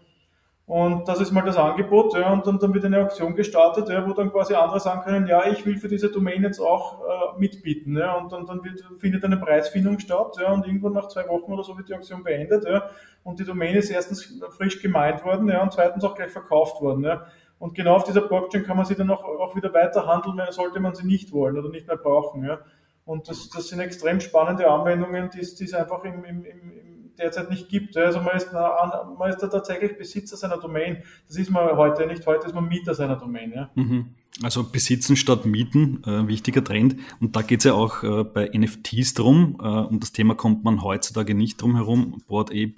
Und 0.71 1.09
das 1.09 1.21
ist 1.21 1.33
mal 1.33 1.43
das 1.43 1.57
Angebot, 1.57 2.15
ja, 2.15 2.33
und 2.33 2.47
dann, 2.47 2.61
dann 2.61 2.73
wird 2.73 2.85
eine 2.85 3.01
Auktion 3.01 3.35
gestartet, 3.35 3.89
ja, 3.89 4.09
wo 4.09 4.13
dann 4.13 4.31
quasi 4.31 4.55
andere 4.55 4.79
sagen 4.79 5.01
können, 5.03 5.27
ja, 5.27 5.45
ich 5.49 5.67
will 5.67 5.77
für 5.79 5.89
diese 5.89 6.13
Domain 6.13 6.45
jetzt 6.45 6.61
auch 6.61 7.01
äh, 7.01 7.41
mitbieten, 7.41 7.97
ja, 7.97 8.15
und 8.15 8.31
dann, 8.31 8.47
dann 8.47 8.63
wird, 8.63 8.81
findet 9.01 9.25
eine 9.25 9.37
Preisfindung 9.37 9.99
statt, 9.99 10.37
ja, 10.41 10.53
und 10.53 10.65
irgendwann 10.65 10.93
nach 10.93 11.09
zwei 11.09 11.27
Wochen 11.27 11.53
oder 11.53 11.65
so 11.65 11.77
wird 11.77 11.89
die 11.89 11.95
Auktion 11.97 12.23
beendet, 12.23 12.65
ja, 12.69 12.89
und 13.25 13.41
die 13.41 13.45
Domain 13.45 13.75
ist 13.75 13.91
erstens 13.91 14.41
frisch 14.51 14.81
gemeint 14.81 15.25
worden, 15.25 15.49
ja, 15.49 15.61
und 15.61 15.73
zweitens 15.73 16.05
auch 16.05 16.15
gleich 16.15 16.31
verkauft 16.31 16.81
worden, 16.81 17.03
ja. 17.03 17.27
Und 17.59 17.75
genau 17.75 17.97
auf 17.97 18.05
dieser 18.05 18.21
Blockchain 18.21 18.63
kann 18.63 18.77
man 18.77 18.87
sie 18.87 18.95
dann 18.95 19.11
auch, 19.11 19.25
auch 19.25 19.57
wieder 19.57 19.75
weiter 19.75 20.07
handeln, 20.07 20.41
sollte 20.51 20.79
man 20.79 20.95
sie 20.95 21.05
nicht 21.05 21.33
wollen 21.33 21.59
oder 21.59 21.69
nicht 21.69 21.89
mehr 21.89 21.97
brauchen, 21.97 22.45
ja. 22.45 22.61
Und 23.05 23.29
das, 23.29 23.49
das 23.49 23.69
sind 23.69 23.81
extrem 23.81 24.21
spannende 24.21 24.71
Anwendungen, 24.71 25.31
die, 25.31 25.41
es 25.41 25.75
einfach 25.75 26.05
im, 26.05 26.25
im, 26.25 26.45
im 26.45 26.91
derzeit 27.21 27.51
nicht 27.51 27.69
gibt. 27.69 27.97
Also 27.97 28.21
man 28.21 28.37
ist, 28.37 28.53
man 28.53 29.31
ist 29.31 29.39
da 29.39 29.47
tatsächlich 29.49 29.97
Besitzer 29.97 30.37
seiner 30.37 30.59
Domain. 30.59 31.03
Das 31.29 31.37
ist 31.37 31.51
man 31.51 31.77
heute 31.77 32.07
nicht. 32.07 32.27
Heute 32.27 32.47
ist 32.47 32.55
man 32.55 32.67
Mieter 32.67 32.95
seiner 32.95 33.17
Domain. 33.17 33.53
Ja. 33.55 33.71
Mhm. 33.75 34.15
Also 34.43 34.65
besitzen 34.65 35.17
statt 35.17 35.45
mieten, 35.45 36.03
äh, 36.05 36.27
wichtiger 36.27 36.65
Trend. 36.65 36.97
Und 37.21 37.37
da 37.37 37.43
geht 37.43 37.61
es 37.61 37.65
ja 37.65 37.75
auch 37.75 38.03
äh, 38.03 38.25
bei 38.25 38.51
NFTs 38.53 39.15
drum. 39.15 39.59
Äh, 39.61 39.67
um 39.67 40.01
das 40.01 40.13
Thema 40.13 40.35
kommt 40.35 40.65
man 40.65 40.83
heutzutage 40.83 41.35
nicht 41.35 41.61
drum 41.61 41.77
herum. 41.77 42.23
Board 42.27 42.51
Ape 42.51 42.77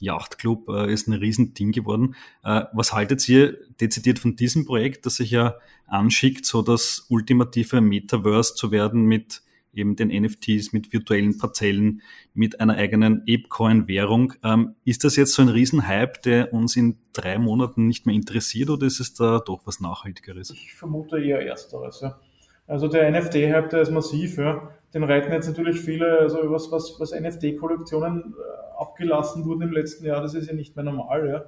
Yacht 0.00 0.38
Club 0.38 0.68
äh, 0.68 0.92
ist 0.92 1.08
ein 1.08 1.14
Riesending 1.14 1.72
geworden. 1.72 2.16
Äh, 2.42 2.64
was 2.72 2.92
haltet 2.92 3.26
ihr 3.28 3.56
dezidiert 3.80 4.18
von 4.18 4.36
diesem 4.36 4.66
Projekt, 4.66 5.06
das 5.06 5.16
sich 5.16 5.30
ja 5.30 5.54
anschickt, 5.86 6.46
so 6.46 6.62
das 6.62 7.06
ultimative 7.08 7.80
Metaverse 7.80 8.54
zu 8.54 8.70
werden 8.70 9.04
mit 9.04 9.42
eben 9.76 9.96
den 9.96 10.08
NFTs, 10.08 10.72
mit 10.72 10.92
virtuellen 10.92 11.38
Parzellen, 11.38 12.02
mit 12.32 12.60
einer 12.60 12.76
eigenen 12.76 13.22
ApeCoin-Währung. 13.28 14.34
Ähm, 14.42 14.74
ist 14.84 15.04
das 15.04 15.16
jetzt 15.16 15.34
so 15.34 15.42
ein 15.42 15.48
Riesenhype, 15.48 16.20
der 16.24 16.52
uns 16.52 16.76
in 16.76 16.98
drei 17.12 17.38
Monaten 17.38 17.86
nicht 17.86 18.06
mehr 18.06 18.14
interessiert 18.14 18.70
oder 18.70 18.86
ist 18.86 19.00
es 19.00 19.14
da 19.14 19.40
doch 19.40 19.60
was 19.66 19.80
Nachhaltigeres? 19.80 20.50
Ich 20.50 20.74
vermute 20.74 21.22
eher 21.22 21.44
Ersteres. 21.46 22.00
Ja. 22.00 22.18
Also 22.66 22.88
der 22.88 23.10
NFT-Hype, 23.10 23.68
der 23.70 23.82
ist 23.82 23.90
massiv. 23.90 24.38
Ja. 24.38 24.70
Den 24.94 25.04
reiten 25.04 25.32
jetzt 25.32 25.48
natürlich 25.48 25.80
viele, 25.80 26.18
also 26.20 26.38
was, 26.50 26.70
was, 26.72 26.98
was 26.98 27.12
NFT-Kollektionen 27.12 28.34
äh, 28.36 28.80
abgelassen 28.80 29.44
wurden 29.44 29.62
im 29.62 29.72
letzten 29.72 30.06
Jahr, 30.06 30.22
das 30.22 30.34
ist 30.34 30.48
ja 30.48 30.54
nicht 30.54 30.74
mehr 30.76 30.84
normal. 30.84 31.28
Ja. 31.28 31.44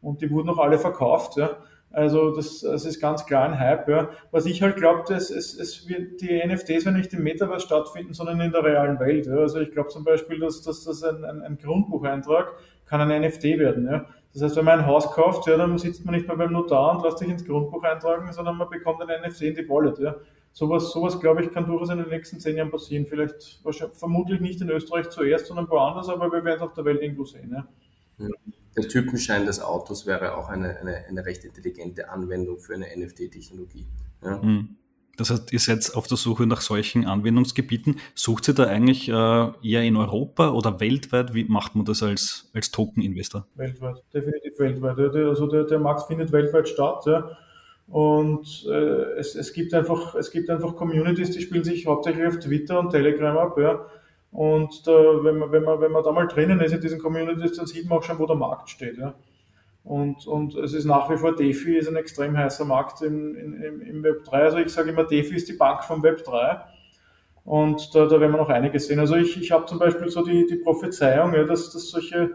Und 0.00 0.22
die 0.22 0.30
wurden 0.30 0.48
auch 0.48 0.58
alle 0.58 0.78
verkauft. 0.78 1.36
Ja. 1.36 1.56
Also 1.96 2.30
das, 2.30 2.60
das 2.60 2.84
ist 2.84 3.00
ganz 3.00 3.24
klar 3.24 3.48
ein 3.48 3.58
Hype. 3.58 3.88
Ja. 3.88 4.10
Was 4.30 4.44
ich 4.44 4.60
halt 4.60 4.76
glaube, 4.76 5.10
es, 5.14 5.30
es 5.30 5.88
wird, 5.88 6.20
die 6.20 6.46
NFTs 6.46 6.84
werden 6.84 6.98
nicht 6.98 7.14
im 7.14 7.22
Metaverse 7.22 7.64
stattfinden, 7.64 8.12
sondern 8.12 8.38
in 8.42 8.52
der 8.52 8.62
realen 8.62 9.00
Welt. 9.00 9.24
Ja. 9.24 9.36
Also 9.36 9.60
ich 9.60 9.72
glaube 9.72 9.88
zum 9.88 10.04
Beispiel, 10.04 10.38
dass, 10.38 10.60
dass, 10.60 10.84
dass 10.84 11.02
ein, 11.02 11.24
ein, 11.24 11.40
ein 11.40 11.56
Grundbucheintrag 11.56 12.52
kann 12.84 13.00
ein 13.00 13.22
NFT 13.22 13.44
werden. 13.44 13.86
Ja. 13.90 14.04
Das 14.34 14.42
heißt, 14.42 14.56
wenn 14.56 14.66
man 14.66 14.80
ein 14.80 14.86
Haus 14.86 15.10
kauft, 15.10 15.46
ja, 15.46 15.56
dann 15.56 15.78
sitzt 15.78 16.04
man 16.04 16.14
nicht 16.14 16.28
mehr 16.28 16.36
beim 16.36 16.52
Notar 16.52 16.98
und 16.98 17.02
lässt 17.02 17.16
sich 17.16 17.30
ins 17.30 17.46
Grundbuch 17.46 17.82
eintragen, 17.82 18.30
sondern 18.30 18.58
man 18.58 18.68
bekommt 18.68 19.00
ein 19.00 19.22
NFC 19.22 19.42
in 19.44 19.54
die 19.54 19.66
Wallet. 19.66 19.98
Ja. 19.98 20.16
Sowas, 20.52 20.92
sowas, 20.92 21.18
glaube 21.18 21.44
ich, 21.44 21.50
kann 21.50 21.64
durchaus 21.64 21.88
in 21.88 21.96
den 21.96 22.10
nächsten 22.10 22.38
zehn 22.40 22.58
Jahren 22.58 22.70
passieren. 22.70 23.06
Vielleicht 23.06 23.62
vermutlich 23.94 24.40
nicht 24.40 24.60
in 24.60 24.68
Österreich 24.68 25.08
zuerst, 25.08 25.46
sondern 25.46 25.66
woanders, 25.70 26.10
aber 26.10 26.30
wir 26.30 26.44
werden 26.44 26.56
es 26.56 26.62
auf 26.62 26.74
der 26.74 26.84
Welt 26.84 27.00
irgendwo 27.00 27.24
sehen. 27.24 27.56
Ja. 28.18 28.26
Der 28.76 28.88
Typenschein 28.88 29.46
des 29.46 29.60
Autos 29.60 30.06
wäre 30.06 30.36
auch 30.36 30.48
eine, 30.48 30.76
eine, 30.78 31.06
eine 31.08 31.24
recht 31.24 31.44
intelligente 31.44 32.10
Anwendung 32.10 32.58
für 32.58 32.74
eine 32.74 32.86
NFT-Technologie. 32.96 33.86
Ja. 34.22 34.38
Mhm. 34.38 34.76
Das 35.16 35.30
heißt, 35.30 35.52
ihr 35.52 35.58
seid 35.58 35.94
auf 35.94 36.06
der 36.06 36.16
Suche 36.16 36.46
nach 36.46 36.60
solchen 36.60 37.06
Anwendungsgebieten. 37.06 37.96
Sucht 38.14 38.48
ihr 38.48 38.54
da 38.54 38.64
eigentlich 38.64 39.08
äh, 39.08 39.12
eher 39.12 39.82
in 39.82 39.96
Europa 39.96 40.50
oder 40.50 40.78
weltweit? 40.78 41.32
Wie 41.32 41.44
macht 41.44 41.74
man 41.74 41.86
das 41.86 42.02
als, 42.02 42.50
als 42.52 42.70
Token-Investor? 42.70 43.46
Weltweit, 43.54 44.02
definitiv 44.12 44.58
weltweit. 44.58 44.98
Also 44.98 45.46
der, 45.46 45.64
der 45.64 45.78
Markt 45.78 46.06
findet 46.06 46.32
weltweit 46.32 46.68
statt. 46.68 47.04
Ja. 47.06 47.30
Und 47.88 48.66
äh, 48.68 49.18
es, 49.18 49.34
es, 49.36 49.52
gibt 49.52 49.72
einfach, 49.72 50.14
es 50.16 50.30
gibt 50.30 50.50
einfach 50.50 50.74
Communities, 50.76 51.30
die 51.30 51.40
spielen 51.40 51.64
sich 51.64 51.86
hauptsächlich 51.86 52.26
auf 52.26 52.38
Twitter 52.38 52.78
und 52.78 52.90
Telegram 52.90 53.38
ab. 53.38 53.56
Ja. 53.58 53.86
Und 54.36 54.86
da, 54.86 54.92
wenn, 55.24 55.38
man, 55.38 55.50
wenn, 55.50 55.62
man, 55.62 55.80
wenn 55.80 55.92
man 55.92 56.04
da 56.04 56.12
mal 56.12 56.26
drinnen 56.26 56.60
ist 56.60 56.74
in 56.74 56.80
diesen 56.82 56.98
Communities, 56.98 57.56
dann 57.56 57.64
sieht 57.64 57.88
man 57.88 57.96
auch 57.96 58.02
schon, 58.02 58.18
wo 58.18 58.26
der 58.26 58.36
Markt 58.36 58.68
steht. 58.68 58.98
Ja. 58.98 59.14
Und, 59.82 60.26
und 60.26 60.54
es 60.56 60.74
ist 60.74 60.84
nach 60.84 61.08
wie 61.08 61.16
vor, 61.16 61.34
DeFi 61.34 61.78
ist 61.78 61.88
ein 61.88 61.96
extrem 61.96 62.36
heißer 62.36 62.66
Markt 62.66 63.00
im, 63.00 63.34
im, 63.34 63.80
im 63.80 64.02
Web 64.02 64.24
3. 64.24 64.42
Also 64.42 64.58
ich 64.58 64.68
sage 64.68 64.90
immer, 64.90 65.04
DeFi 65.04 65.36
ist 65.36 65.48
die 65.48 65.54
Bank 65.54 65.84
vom 65.84 66.02
Web 66.02 66.22
3. 66.22 66.60
Und 67.46 67.94
da, 67.94 68.04
da 68.04 68.20
werden 68.20 68.32
wir 68.32 68.36
noch 68.36 68.50
einiges 68.50 68.88
sehen. 68.88 68.98
Also 68.98 69.16
ich, 69.16 69.40
ich 69.40 69.52
habe 69.52 69.64
zum 69.64 69.78
Beispiel 69.78 70.10
so 70.10 70.22
die, 70.22 70.44
die 70.46 70.56
Prophezeiung, 70.56 71.32
ja, 71.32 71.44
dass, 71.44 71.72
dass 71.72 71.88
solche 71.88 72.34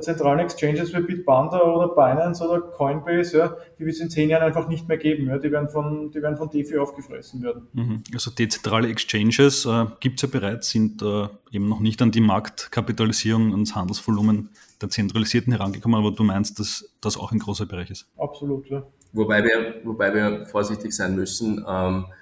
zentralen 0.00 0.38
Exchanges 0.38 0.94
wie 0.94 1.00
Bitpanda 1.00 1.60
oder 1.60 1.88
Binance 1.88 2.48
oder 2.48 2.60
Coinbase, 2.60 3.38
ja, 3.38 3.56
die 3.78 3.84
wird 3.84 3.96
es 3.96 4.00
in 4.00 4.10
zehn 4.10 4.30
Jahren 4.30 4.42
einfach 4.42 4.68
nicht 4.68 4.88
mehr 4.88 4.96
geben. 4.96 5.26
Ja, 5.26 5.38
die, 5.38 5.50
werden 5.50 5.68
von, 5.68 6.10
die 6.10 6.22
werden 6.22 6.36
von 6.36 6.50
DeFi 6.50 6.78
aufgefressen 6.78 7.42
werden. 7.42 7.66
Mhm. 7.72 8.02
Also 8.14 8.30
dezentrale 8.30 8.88
Exchanges 8.88 9.66
äh, 9.66 9.86
gibt 10.00 10.22
es 10.22 10.22
ja 10.22 10.28
bereits, 10.38 10.70
sind 10.70 11.02
äh, 11.02 11.26
eben 11.50 11.68
noch 11.68 11.80
nicht 11.80 12.00
an 12.00 12.12
die 12.12 12.20
Marktkapitalisierung, 12.20 13.52
ans 13.52 13.74
Handelsvolumen 13.74 14.50
der 14.80 14.88
Zentralisierten 14.88 15.52
herangekommen, 15.52 15.98
aber 15.98 16.12
du 16.14 16.22
meinst, 16.22 16.58
dass 16.58 16.92
das 17.00 17.16
auch 17.16 17.32
ein 17.32 17.38
großer 17.38 17.66
Bereich 17.66 17.90
ist. 17.90 18.08
Absolut, 18.16 18.68
ja. 18.68 18.84
Wobei 19.12 19.44
wir, 19.44 19.80
wobei 19.84 20.14
wir 20.14 20.46
vorsichtig 20.46 20.92
sein 20.92 21.16
müssen. 21.16 21.64
Ähm, 21.68 22.06
äh, 22.08 22.12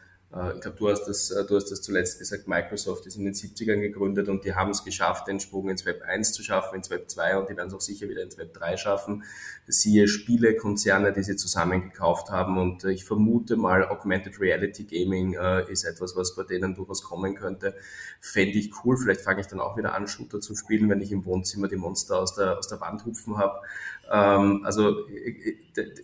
ich 0.54 0.60
glaube, 0.60 0.76
du 0.78 0.88
hast 0.88 1.06
das, 1.06 1.32
äh, 1.32 1.44
du 1.44 1.56
hast 1.56 1.72
das 1.72 1.82
zuletzt 1.82 2.20
gesagt, 2.20 2.46
Microsoft 2.46 3.04
ist 3.04 3.16
in 3.16 3.24
den 3.24 3.34
70ern 3.34 3.80
gegründet 3.80 4.28
und 4.28 4.44
die 4.44 4.54
haben 4.54 4.70
es 4.70 4.84
geschafft, 4.84 5.26
den 5.26 5.40
Sprung 5.40 5.68
ins 5.68 5.84
Web 5.84 6.02
1 6.06 6.32
zu 6.32 6.44
schaffen, 6.44 6.76
ins 6.76 6.88
Web 6.88 7.10
2 7.10 7.38
und 7.38 7.48
die 7.48 7.56
werden 7.56 7.66
es 7.66 7.74
auch 7.74 7.80
sicher 7.80 8.08
wieder 8.08 8.22
ins 8.22 8.38
Web 8.38 8.54
3 8.54 8.76
schaffen. 8.76 9.24
Siehe 9.66 10.06
Spielekonzerne, 10.06 11.12
die 11.12 11.24
sie 11.24 11.34
zusammengekauft 11.34 12.30
haben 12.30 12.58
und 12.58 12.84
ich 12.84 13.04
vermute 13.04 13.56
mal, 13.56 13.88
Augmented 13.88 14.38
Reality 14.40 14.84
Gaming 14.84 15.34
äh, 15.34 15.68
ist 15.68 15.82
etwas, 15.82 16.14
was 16.14 16.36
bei 16.36 16.44
denen 16.44 16.76
durchaus 16.76 17.02
kommen 17.02 17.34
könnte. 17.34 17.74
Fände 18.20 18.56
ich 18.56 18.72
cool. 18.84 18.96
Vielleicht 18.96 19.22
fange 19.22 19.40
ich 19.40 19.48
dann 19.48 19.58
auch 19.58 19.76
wieder 19.76 19.94
an, 19.94 20.06
Shooter 20.06 20.40
zu 20.40 20.54
spielen, 20.54 20.88
wenn 20.88 21.00
ich 21.00 21.10
im 21.10 21.24
Wohnzimmer 21.24 21.66
die 21.66 21.76
Monster 21.76 22.20
aus 22.20 22.36
der, 22.36 22.56
aus 22.56 22.68
der 22.68 22.80
Wand 22.80 23.04
hupfen 23.04 23.36
habe. 23.36 23.58
Ähm, 24.10 24.62
also 24.64 25.06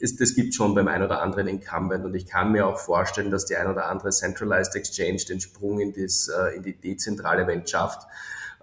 es, 0.00 0.16
das 0.16 0.34
gibt 0.34 0.54
schon 0.54 0.75
beim 0.75 0.88
ein 0.88 1.02
oder 1.02 1.22
anderen 1.22 1.48
Incumbent 1.48 2.04
und 2.04 2.14
ich 2.14 2.26
kann 2.26 2.52
mir 2.52 2.66
auch 2.66 2.78
vorstellen, 2.78 3.30
dass 3.30 3.46
die 3.46 3.56
ein 3.56 3.66
oder 3.66 3.86
andere 3.88 4.10
Centralized 4.10 4.76
Exchange 4.76 5.25
den 5.28 5.40
Sprung 5.40 5.80
in, 5.80 5.92
das, 5.92 6.28
äh, 6.28 6.56
in 6.56 6.62
die 6.62 6.75
dezentrale 6.75 7.46
Welt 7.46 7.68
schafft. 7.68 8.06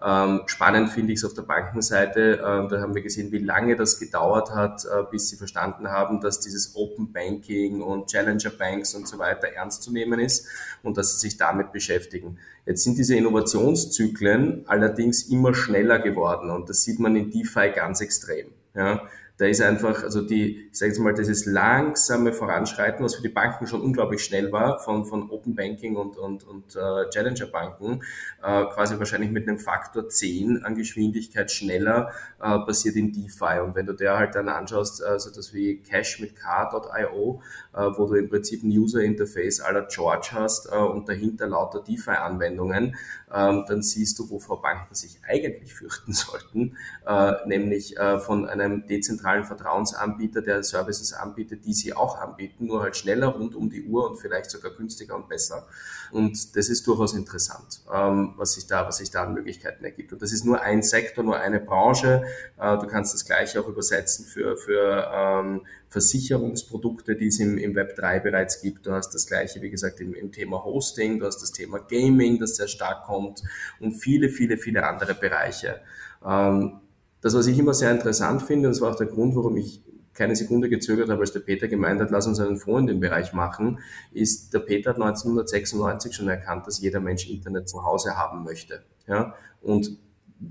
Ähm, 0.06 0.42
spannend 0.48 0.90
finde 0.90 1.14
ich 1.14 1.20
es 1.20 1.26
auf 1.26 1.34
der 1.34 1.44
Bankenseite. 1.44 2.42
Ähm, 2.46 2.68
da 2.68 2.82
haben 2.82 2.94
wir 2.94 3.02
gesehen, 3.02 3.32
wie 3.32 3.38
lange 3.38 3.78
das 3.78 4.00
gedauert 4.00 4.52
hat, 4.54 4.84
äh, 4.84 5.04
bis 5.10 5.30
sie 5.30 5.38
verstanden 5.38 5.88
haben, 5.88 6.20
dass 6.20 6.42
dieses 6.42 6.76
Open 6.76 7.14
Banking 7.14 7.82
und 7.82 8.08
Challenger 8.08 8.50
Banks 8.50 8.96
und 8.96 9.08
so 9.08 9.18
weiter 9.18 9.48
ernst 9.48 9.84
zu 9.84 9.94
nehmen 9.94 10.20
ist 10.20 10.48
und 10.84 10.98
dass 10.98 11.14
sie 11.14 11.20
sich 11.20 11.38
damit 11.38 11.72
beschäftigen. 11.72 12.38
Jetzt 12.66 12.84
sind 12.84 12.98
diese 12.98 13.16
Innovationszyklen 13.16 14.64
allerdings 14.68 15.24
immer 15.24 15.54
schneller 15.54 16.00
geworden 16.00 16.50
und 16.50 16.70
das 16.70 16.84
sieht 16.84 17.00
man 17.00 17.16
in 17.16 17.32
DeFi 17.32 17.72
ganz 17.74 18.02
extrem. 18.02 18.48
Ja, 18.76 19.04
da 19.44 19.50
ist 19.50 19.62
einfach, 19.62 20.04
also 20.04 20.22
die, 20.22 20.70
ich 20.72 20.80
sage 20.80 20.94
jetzt 20.94 21.00
mal, 21.00 21.14
dieses 21.14 21.46
langsame 21.46 22.32
Voranschreiten, 22.32 23.04
was 23.04 23.16
für 23.16 23.22
die 23.22 23.28
Banken 23.28 23.68
schon 23.68 23.82
unglaublich 23.82 24.24
schnell 24.24 24.54
war, 24.54 24.80
von, 24.80 25.04
von 25.04 25.30
Open 25.30 25.54
Banking 25.54 25.98
und, 25.98 26.16
und, 26.16 26.46
und 26.46 26.78
äh, 26.78 27.10
Challenger 27.10 27.48
Banken, 27.48 28.04
äh, 28.42 28.64
quasi 28.68 28.98
wahrscheinlich 29.00 29.32
mit 29.32 29.46
einem 29.46 29.60
Faktor 29.60 30.08
10 30.08 30.64
an 30.64 30.76
Geschwindigkeit 30.76 31.52
schneller 31.52 32.14
äh, 32.42 32.58
passiert 32.60 32.96
in 32.96 33.12
DeFi. 33.12 33.60
Und 33.62 33.76
wenn 33.76 33.86
du 33.86 33.92
dir 33.92 34.18
halt 34.18 34.34
dann 34.36 34.48
anschaust, 34.48 35.04
also 35.04 35.30
das 35.30 35.54
wie 35.54 35.84
Cash 35.84 36.22
mit 36.22 36.38
Car.io, 36.38 37.42
äh, 37.74 37.78
wo 37.98 38.06
du 38.06 38.14
im 38.14 38.30
Prinzip 38.30 38.64
ein 38.64 38.70
User 38.70 39.02
Interface 39.02 39.60
aller 39.60 39.88
George 39.90 40.30
hast 40.32 40.72
äh, 40.72 40.78
und 40.78 41.10
dahinter 41.10 41.48
lauter 41.48 41.84
DeFi-Anwendungen, 41.84 42.96
ähm, 43.34 43.66
dann 43.68 43.82
siehst 43.82 44.20
du, 44.20 44.30
wovor 44.30 44.62
Banken 44.62 44.94
sich 44.96 45.20
eigentlich 45.28 45.74
fürchten 45.74 46.14
sollten, 46.14 46.78
äh, 47.06 47.34
nämlich 47.46 47.98
äh, 47.98 48.20
von 48.20 48.48
einem 48.48 48.88
dezentralen 48.88 49.33
Vertrauensanbieter, 49.42 50.42
der 50.44 50.62
Services 50.64 51.14
anbietet, 51.14 51.66
die 51.66 51.74
sie 51.74 51.94
auch 51.94 52.20
anbieten, 52.20 52.68
nur 52.68 52.84
halt 52.84 52.96
schneller 52.96 53.28
rund 53.28 53.56
um 53.56 53.70
die 53.70 53.84
Uhr 53.84 54.10
und 54.10 54.18
vielleicht 54.18 54.52
sogar 54.52 54.72
günstiger 54.72 55.16
und 55.16 55.28
besser. 55.28 55.68
Und 56.12 56.56
das 56.56 56.70
ist 56.70 56.86
durchaus 56.86 57.14
interessant, 57.14 57.82
ähm, 57.92 58.34
was 58.38 58.54
sich 58.54 58.68
da, 58.68 58.88
was 58.88 58.98
sich 58.98 59.10
da 59.10 59.24
an 59.24 59.34
Möglichkeiten 59.34 59.84
ergibt. 59.84 60.14
Und 60.14 60.22
das 60.22 60.32
ist 60.32 60.46
nur 60.46 60.62
ein 60.62 60.84
Sektor, 60.84 61.24
nur 61.24 61.40
eine 61.40 61.60
Branche. 61.60 62.24
Äh, 62.60 62.78
du 62.78 62.86
kannst 62.86 63.16
das 63.16 63.26
gleiche 63.26 63.60
auch 63.60 63.68
übersetzen 63.68 64.26
für, 64.26 64.56
für 64.56 65.10
ähm, 65.12 65.62
Versicherungsprodukte, 65.90 67.16
die 67.16 67.28
es 67.28 67.40
im, 67.40 67.58
im 67.58 67.76
Web 67.76 67.96
3 67.96 68.20
bereits 68.20 68.62
gibt. 68.62 68.86
Du 68.86 68.92
hast 68.92 69.12
das 69.14 69.26
gleiche, 69.26 69.62
wie 69.62 69.70
gesagt, 69.70 70.02
im, 70.02 70.14
im 70.14 70.32
Thema 70.32 70.64
Hosting, 70.64 71.20
du 71.20 71.26
hast 71.26 71.42
das 71.42 71.52
Thema 71.52 71.80
Gaming, 71.80 72.40
das 72.40 72.58
sehr 72.58 72.68
stark 72.68 73.06
kommt 73.06 73.42
und 73.80 73.94
viele, 73.94 74.30
viele, 74.30 74.58
viele 74.58 74.86
andere 74.86 75.14
Bereiche. 75.14 75.82
Ähm, 76.26 76.82
das, 77.24 77.34
was 77.34 77.48
ich 77.48 77.58
immer 77.58 77.74
sehr 77.74 77.90
interessant 77.90 78.44
finde, 78.44 78.68
und 78.68 78.74
das 78.74 78.82
war 78.82 78.92
auch 78.92 78.98
der 78.98 79.08
Grund, 79.08 79.36
warum 79.36 79.56
ich 79.56 79.82
keine 80.14 80.36
Sekunde 80.36 80.70
gezögert 80.70 81.10
habe, 81.10 81.22
als 81.22 81.32
der 81.32 81.40
Peter 81.40 81.68
gemeint 81.68 82.02
hat, 82.02 82.12
lass 82.12 82.28
uns 82.28 82.40
einen 82.40 82.58
Fonds 82.58 82.82
in 82.82 82.88
dem 82.88 83.00
Bereich 83.00 83.34
machen, 83.34 83.80
ist, 84.12 84.54
der 84.54 84.60
Peter 84.60 84.92
hat 84.92 84.98
1996 84.98 86.14
schon 86.14 86.28
erkannt, 86.28 86.68
dass 86.68 86.82
jeder 86.82 87.00
Mensch 87.00 87.28
Internet 87.30 87.68
zu 87.70 87.84
Hause 87.84 88.18
haben 88.18 88.44
möchte. 88.44 88.84
Ja? 89.08 89.34
Und 89.62 89.98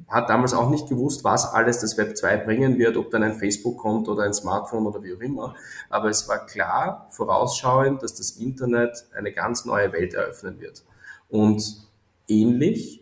hat 0.09 0.31
damals 0.31 0.55
auch 0.55 0.71
nicht 0.71 0.89
gewusst, 0.89 1.25
was 1.25 1.53
alles 1.53 1.81
das 1.81 1.99
Web 1.99 2.17
2 2.17 2.39
bringen 2.39 2.79
wird, 2.79 2.97
ob 2.97 3.11
dann 3.11 3.23
ein 3.23 3.35
Facebook 3.35 3.77
kommt 3.77 4.09
oder 4.09 4.23
ein 4.23 4.33
Smartphone 4.33 4.87
oder 4.87 5.03
wie 5.03 5.15
auch 5.15 5.21
immer. 5.21 5.55
Aber 5.91 6.09
es 6.09 6.27
war 6.27 6.47
klar, 6.47 7.07
vorausschauend, 7.11 8.03
dass 8.03 8.15
das 8.15 8.31
Internet 8.33 9.05
eine 9.15 9.33
ganz 9.33 9.67
neue 9.67 9.93
Welt 9.93 10.15
eröffnen 10.15 10.59
wird. 10.59 10.83
Und 11.29 11.87
ähnlich 12.27 13.02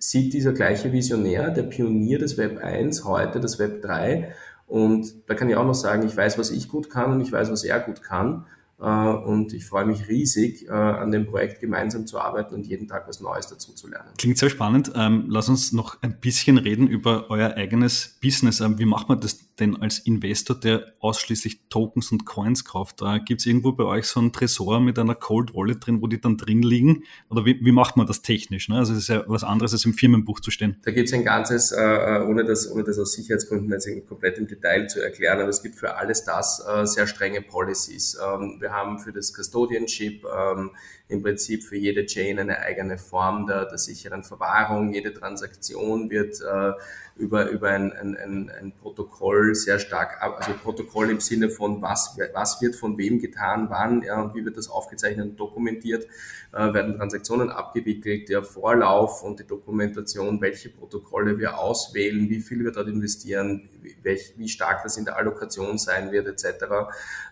sieht 0.00 0.32
dieser 0.32 0.52
gleiche 0.52 0.92
Visionär, 0.92 1.50
der 1.50 1.62
Pionier 1.62 2.18
des 2.18 2.36
Web 2.38 2.58
1, 2.58 3.04
heute 3.04 3.38
das 3.38 3.58
Web 3.58 3.82
3. 3.82 4.32
Und 4.66 5.12
da 5.28 5.34
kann 5.34 5.48
ich 5.48 5.56
auch 5.56 5.66
noch 5.66 5.74
sagen, 5.74 6.06
ich 6.06 6.16
weiß, 6.16 6.38
was 6.38 6.50
ich 6.50 6.68
gut 6.68 6.90
kann 6.90 7.12
und 7.12 7.20
ich 7.20 7.30
weiß, 7.30 7.50
was 7.50 7.64
er 7.64 7.78
gut 7.80 8.02
kann. 8.02 8.46
Äh, 8.80 8.84
und 8.84 9.52
ich 9.52 9.66
freue 9.66 9.84
mich 9.84 10.08
riesig, 10.08 10.66
äh, 10.68 10.72
an 10.72 11.10
dem 11.10 11.26
Projekt 11.26 11.60
gemeinsam 11.60 12.06
zu 12.06 12.18
arbeiten 12.18 12.54
und 12.54 12.66
jeden 12.66 12.88
Tag 12.88 13.06
was 13.06 13.20
Neues 13.20 13.48
dazu 13.48 13.72
zu 13.72 13.88
lernen. 13.88 14.08
Klingt 14.16 14.38
sehr 14.38 14.48
spannend. 14.48 14.92
Ähm, 14.94 15.26
lass 15.28 15.50
uns 15.50 15.72
noch 15.72 16.00
ein 16.02 16.18
bisschen 16.18 16.56
reden 16.56 16.86
über 16.86 17.26
euer 17.28 17.54
eigenes 17.56 18.18
Business. 18.22 18.60
Ähm, 18.60 18.78
wie 18.78 18.86
macht 18.86 19.08
man 19.08 19.20
das 19.20 19.49
denn 19.60 19.76
als 19.76 19.98
Investor, 20.00 20.58
der 20.58 20.92
ausschließlich 21.00 21.60
Tokens 21.68 22.10
und 22.12 22.24
Coins 22.26 22.64
kauft? 22.64 23.02
Gibt 23.26 23.40
es 23.40 23.46
irgendwo 23.46 23.72
bei 23.72 23.84
euch 23.84 24.06
so 24.06 24.20
einen 24.20 24.32
Tresor 24.32 24.80
mit 24.80 24.98
einer 24.98 25.14
Cold 25.14 25.54
Wallet 25.54 25.86
drin, 25.86 26.02
wo 26.02 26.06
die 26.06 26.20
dann 26.20 26.36
drin 26.36 26.62
liegen? 26.62 27.04
Oder 27.28 27.44
wie, 27.44 27.58
wie 27.64 27.72
macht 27.72 27.96
man 27.96 28.06
das 28.06 28.22
technisch? 28.22 28.68
Ne? 28.68 28.76
Also 28.78 28.92
es 28.92 29.00
ist 29.00 29.08
ja 29.08 29.24
was 29.26 29.44
anderes, 29.44 29.72
als 29.72 29.84
im 29.84 29.94
Firmenbuch 29.94 30.40
zu 30.40 30.50
stehen. 30.50 30.78
Da 30.84 30.90
gibt 30.90 31.08
es 31.08 31.14
ein 31.14 31.24
ganzes, 31.24 31.72
äh, 31.72 32.24
ohne, 32.26 32.44
das, 32.44 32.70
ohne 32.70 32.84
das 32.84 32.98
aus 32.98 33.12
Sicherheitsgründen 33.12 33.70
jetzt 33.70 33.88
komplett 34.08 34.38
im 34.38 34.46
Detail 34.46 34.88
zu 34.88 35.02
erklären, 35.02 35.40
aber 35.40 35.50
es 35.50 35.62
gibt 35.62 35.76
für 35.76 35.96
alles 35.96 36.24
das 36.24 36.62
sehr 36.84 37.06
strenge 37.06 37.42
Policies. 37.42 38.18
Ähm, 38.22 38.56
wir 38.60 38.72
haben 38.72 38.98
für 38.98 39.12
das 39.12 39.32
Custodianship 39.32 40.24
ähm, 40.24 40.70
im 41.10 41.22
Prinzip 41.22 41.64
für 41.64 41.76
jede 41.76 42.06
Chain 42.06 42.38
eine 42.38 42.60
eigene 42.60 42.96
Form 42.98 43.46
der, 43.46 43.66
der 43.66 43.78
sicheren 43.78 44.22
Verwahrung. 44.22 44.92
Jede 44.94 45.12
Transaktion 45.12 46.08
wird 46.08 46.40
äh, 46.40 46.72
über, 47.16 47.48
über 47.50 47.70
ein, 47.70 47.92
ein, 47.92 48.16
ein, 48.16 48.50
ein 48.50 48.72
Protokoll 48.72 49.54
sehr 49.54 49.78
stark, 49.78 50.22
also 50.22 50.52
Protokoll 50.54 51.10
im 51.10 51.20
Sinne 51.20 51.50
von 51.50 51.82
was, 51.82 52.16
was 52.32 52.62
wird 52.62 52.76
von 52.76 52.96
wem 52.96 53.18
getan, 53.20 53.66
wann 53.68 54.02
ja, 54.02 54.20
und 54.20 54.34
wie 54.34 54.44
wird 54.44 54.56
das 54.56 54.70
aufgezeichnet 54.70 55.26
und 55.26 55.40
dokumentiert, 55.40 56.06
äh, 56.52 56.72
werden 56.74 56.96
Transaktionen 56.96 57.50
abgewickelt, 57.50 58.28
der 58.28 58.42
Vorlauf 58.42 59.22
und 59.22 59.40
die 59.40 59.46
Dokumentation, 59.46 60.40
welche 60.40 60.68
Protokolle 60.68 61.38
wir 61.38 61.58
auswählen, 61.58 62.28
wie 62.28 62.40
viel 62.40 62.64
wir 62.64 62.72
dort 62.72 62.88
investieren, 62.88 63.68
wie 64.36 64.48
stark 64.48 64.82
das 64.82 64.96
in 64.96 65.04
der 65.04 65.16
Allokation 65.16 65.78
sein 65.78 66.12
wird 66.12 66.26
etc., 66.26 66.64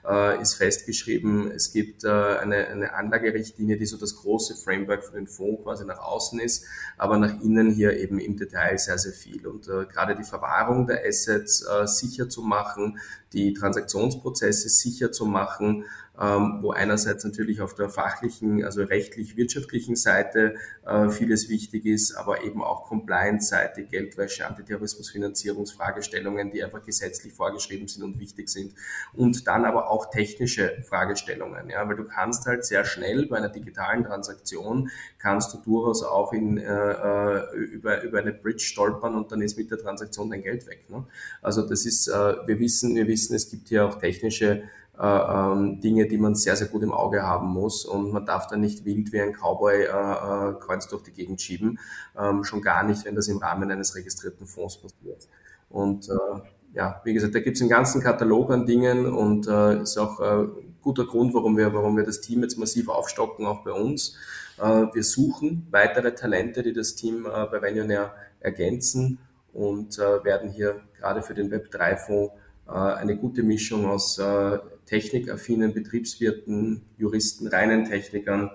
äh, 0.09 0.41
ist 0.41 0.55
festgeschrieben. 0.55 1.51
Es 1.51 1.73
gibt 1.73 2.05
äh, 2.05 2.09
eine, 2.09 2.69
eine 2.69 2.95
Anlagerichtlinie, 2.95 3.49
Richtlinie, 3.49 3.77
die 3.77 3.87
so 3.87 3.97
das 3.97 4.17
große 4.17 4.55
Framework 4.57 5.05
für 5.05 5.13
den 5.13 5.27
Fonds 5.27 5.63
quasi 5.63 5.85
nach 5.85 5.99
außen 5.99 6.41
ist, 6.41 6.65
aber 6.97 7.19
nach 7.19 7.41
innen 7.43 7.71
hier 7.71 7.99
eben 7.99 8.19
im 8.19 8.37
Detail 8.37 8.79
sehr, 8.79 8.99
sehr 8.99 9.13
viel. 9.13 9.47
Und 9.47 9.69
äh, 9.69 9.87
gerade 9.87 10.15
die 10.15 10.25
Verwahrung 10.25 10.87
der 10.87 11.07
Assets 11.07 11.67
äh, 11.67 11.87
sicher 11.87 12.29
zu 12.29 12.43
machen, 12.43 12.99
die 13.33 13.53
Transaktionsprozesse 13.53 14.69
sicher 14.69 15.13
zu 15.13 15.27
machen, 15.27 15.85
ähm, 16.21 16.59
wo 16.63 16.73
einerseits 16.73 17.25
natürlich 17.25 17.61
auf 17.61 17.75
der 17.75 17.89
fachlichen, 17.89 18.65
also 18.65 18.83
rechtlich-wirtschaftlichen 18.83 19.95
Seite 19.95 20.57
äh, 20.85 21.09
vieles 21.11 21.49
wichtig 21.49 21.87
ist, 21.87 22.17
aber 22.17 22.43
eben 22.43 22.61
auch 22.63 22.85
Compliance-Seite, 22.85 23.85
Geldwäsche, 23.85 24.45
Antiterrorismusfinanzierungsfragestellungen, 24.47 26.51
die 26.51 26.65
einfach 26.65 26.83
gesetzlich 26.83 27.33
vorgeschrieben 27.33 27.87
sind 27.87 28.03
und 28.03 28.19
wichtig 28.19 28.49
sind. 28.49 28.75
Und 29.15 29.47
dann 29.47 29.65
aber 29.65 29.91
auch 29.91 30.11
technische 30.11 30.83
Fragestellungen, 30.83 31.71
ja, 31.71 31.89
weil 31.89 31.97
du 31.97 32.05
kannst 32.05 32.47
halt 32.47 32.65
sehr 32.65 32.85
schnell 32.85 33.27
bei 33.27 33.37
einer 33.37 33.51
digitalen 33.51 34.05
Transaktion 34.05 34.91
kannst 35.19 35.55
du 35.55 35.59
durchaus 35.59 36.03
auch 36.03 36.33
in, 36.33 36.59
äh, 36.59 36.65
äh 36.65 37.57
über, 37.59 38.03
über 38.03 38.19
eine 38.19 38.33
Bridge 38.33 38.65
stolpern 38.65 39.15
und 39.15 39.31
dann 39.31 39.43
ist 39.43 39.57
mit 39.57 39.71
der 39.71 39.79
Transaktion 39.79 40.31
dein 40.31 40.43
Geld 40.43 40.67
weg. 40.67 40.87
Ne? 40.89 41.05
Also 41.43 41.63
das 41.63 41.87
ist, 41.87 42.09
äh, 42.09 42.35
wir 42.47 42.59
wissen, 42.59 42.97
wir 42.97 43.07
wissen, 43.07 43.35
es 43.35 43.51
gibt 43.51 43.69
hier 43.69 43.87
auch 43.87 43.99
technische 43.99 44.65
ähm, 45.01 45.81
Dinge, 45.81 46.09
die 46.09 46.19
man 46.19 46.35
sehr, 46.35 46.57
sehr 46.57 46.67
gut 46.67 46.83
im 46.83 46.93
Auge 46.93 47.23
haben 47.23 47.49
muss 47.49 47.85
und 47.85 48.13
man 48.13 48.27
darf 48.27 48.47
da 48.49 48.57
nicht 48.57 48.85
wild 48.85 49.13
wie 49.13 49.21
ein 49.21 49.33
Cowboy 49.33 49.83
äh, 49.83 49.87
äh, 49.87 50.55
kreuz 50.59 50.89
durch 50.89 51.03
die 51.03 51.13
Gegend 51.13 51.41
schieben, 51.41 51.79
ähm, 52.19 52.45
schon 52.45 52.63
gar 52.63 52.83
nicht, 52.83 53.05
wenn 53.05 53.15
das 53.15 53.29
im 53.29 53.39
Rahmen 53.39 53.71
eines 53.71 53.95
registrierten 53.95 54.47
Fonds 54.47 54.79
passiert. 54.79 55.29
Und 55.71 56.09
äh, 56.09 56.41
ja, 56.75 57.01
wie 57.05 57.15
gesagt, 57.15 57.35
da 57.35 57.41
gibt 57.41 57.57
es 57.57 57.63
einen 57.63 57.71
ganzen 57.71 58.03
Katalog 58.03 58.51
an 58.51 58.67
Dingen 58.67 59.07
und 59.07 59.47
äh, 59.47 59.83
ist 59.83 59.97
auch 59.99 60.21
äh, 60.21 60.47
guter 60.83 61.07
Grund, 61.07 61.35
warum 61.35 61.57
wir, 61.57 61.73
warum 61.73 61.97
wir 61.97 62.05
das 62.05 62.21
Team 62.21 62.43
jetzt 62.43 62.59
massiv 62.59 62.89
aufstocken, 62.89 63.47
auch 63.47 63.65
bei 63.65 63.73
uns. 63.73 64.17
Äh, 64.59 64.87
wir 64.93 65.03
suchen 65.03 65.67
weitere 65.71 66.15
Talente, 66.15 66.63
die 66.63 66.73
das 66.73 66.95
Team 66.95 67.27
äh, 67.27 67.47
bei 67.47 67.63
Venionair 67.63 68.15
ergänzen 68.41 69.19
und 69.53 69.99
äh, 69.99 70.25
werden 70.25 70.51
hier 70.51 70.81
gerade 70.99 71.23
für 71.23 71.35
den 71.35 71.51
Web3-Fonds 71.51 72.33
äh, 72.69 72.73
eine 72.73 73.17
gute 73.17 73.43
Mischung 73.43 73.87
aus 73.87 74.19
äh, 74.19 74.59
technikaffinen 74.89 75.75
Betriebswirten, 75.75 76.83
Juristen, 76.97 77.47
reinen 77.47 77.85
Technikern 77.85 78.51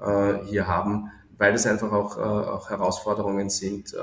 äh, 0.00 0.44
hier 0.46 0.66
haben, 0.66 1.10
weil 1.38 1.54
es 1.54 1.66
einfach 1.66 1.92
auch, 1.92 2.16
auch 2.16 2.70
Herausforderungen 2.70 3.50
sind, 3.50 3.94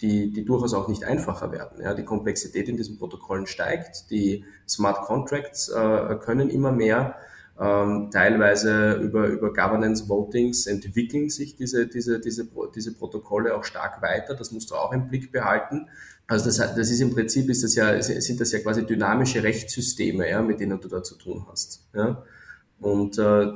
die, 0.00 0.32
die 0.32 0.44
durchaus 0.44 0.74
auch 0.74 0.88
nicht 0.88 1.04
einfacher 1.04 1.52
werden. 1.52 1.82
Ja, 1.82 1.94
die 1.94 2.04
Komplexität 2.04 2.68
in 2.68 2.76
diesen 2.76 2.98
Protokollen 2.98 3.46
steigt, 3.46 4.10
die 4.10 4.44
Smart 4.66 5.02
Contracts 5.02 5.68
äh, 5.68 6.16
können 6.22 6.48
immer 6.48 6.72
mehr. 6.72 7.16
Ähm, 7.62 8.08
teilweise 8.10 8.94
über, 8.94 9.26
über 9.26 9.52
Governance 9.52 10.08
Votings 10.08 10.66
entwickeln 10.66 11.28
sich 11.28 11.56
diese, 11.56 11.86
diese, 11.86 12.18
diese, 12.18 12.48
diese 12.74 12.94
Protokolle 12.94 13.54
auch 13.54 13.64
stark 13.64 14.00
weiter. 14.00 14.34
Das 14.34 14.50
musst 14.50 14.70
du 14.70 14.76
auch 14.76 14.92
im 14.92 15.08
Blick 15.08 15.30
behalten. 15.30 15.86
Also 16.26 16.46
das, 16.46 16.56
das 16.56 16.90
ist 16.90 17.00
im 17.00 17.12
Prinzip 17.12 17.50
ist 17.50 17.62
das 17.62 17.74
ja, 17.74 18.00
sind 18.00 18.40
das 18.40 18.52
ja 18.52 18.60
quasi 18.60 18.86
dynamische 18.86 19.42
Rechtssysteme, 19.42 20.30
ja, 20.30 20.40
mit 20.40 20.60
denen 20.60 20.80
du 20.80 20.88
da 20.88 21.02
zu 21.02 21.16
tun 21.16 21.44
hast. 21.50 21.86
Ja. 21.92 22.22
Und 22.80 23.18
äh, 23.18 23.48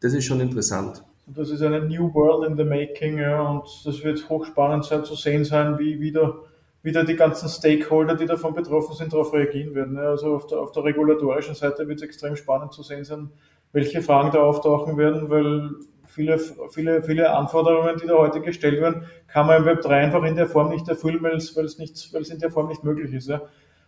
das 0.00 0.12
ist 0.12 0.24
schon 0.24 0.40
interessant. 0.40 1.04
Das 1.26 1.50
ist 1.50 1.62
eine 1.62 1.82
New 1.82 2.12
World 2.12 2.50
in 2.50 2.56
the 2.56 2.64
Making, 2.64 3.18
ja, 3.18 3.40
und 3.42 3.64
das 3.84 4.02
wird 4.02 4.28
hochspannend 4.28 4.84
sein 4.84 5.04
zu 5.04 5.14
sehen 5.14 5.44
sein, 5.44 5.78
wie 5.78 6.00
wieder, 6.00 6.40
wieder 6.82 7.04
die 7.04 7.16
ganzen 7.16 7.48
Stakeholder, 7.48 8.16
die 8.16 8.26
davon 8.26 8.54
betroffen 8.54 8.94
sind, 8.94 9.12
darauf 9.12 9.32
reagieren 9.32 9.74
werden. 9.74 9.96
Also 9.96 10.34
auf 10.34 10.46
der, 10.46 10.58
auf 10.58 10.72
der 10.72 10.84
regulatorischen 10.84 11.54
Seite 11.54 11.86
wird 11.86 11.98
es 11.98 12.02
extrem 12.02 12.36
spannend 12.36 12.72
zu 12.72 12.82
sehen 12.82 13.04
sein, 13.04 13.30
welche 13.72 14.02
Fragen 14.02 14.32
da 14.32 14.40
auftauchen 14.42 14.96
werden, 14.96 15.30
weil 15.30 15.70
viele, 16.06 16.38
viele, 16.70 17.02
viele 17.02 17.34
Anforderungen, 17.34 17.96
die 18.02 18.06
da 18.06 18.18
heute 18.18 18.40
gestellt 18.40 18.80
werden, 18.80 19.06
kann 19.28 19.46
man 19.46 19.58
im 19.58 19.64
Web 19.64 19.80
3 19.80 20.02
einfach 20.02 20.24
in 20.24 20.36
der 20.36 20.46
Form 20.46 20.70
nicht 20.70 20.86
erfüllen, 20.88 21.22
weil 21.22 21.36
es, 21.36 21.56
weil 21.56 21.64
es, 21.64 21.78
nicht, 21.78 22.12
weil 22.12 22.22
es 22.22 22.30
in 22.30 22.38
der 22.38 22.50
Form 22.50 22.68
nicht 22.68 22.84
möglich 22.84 23.12
ist. 23.12 23.28
Ja. 23.28 23.42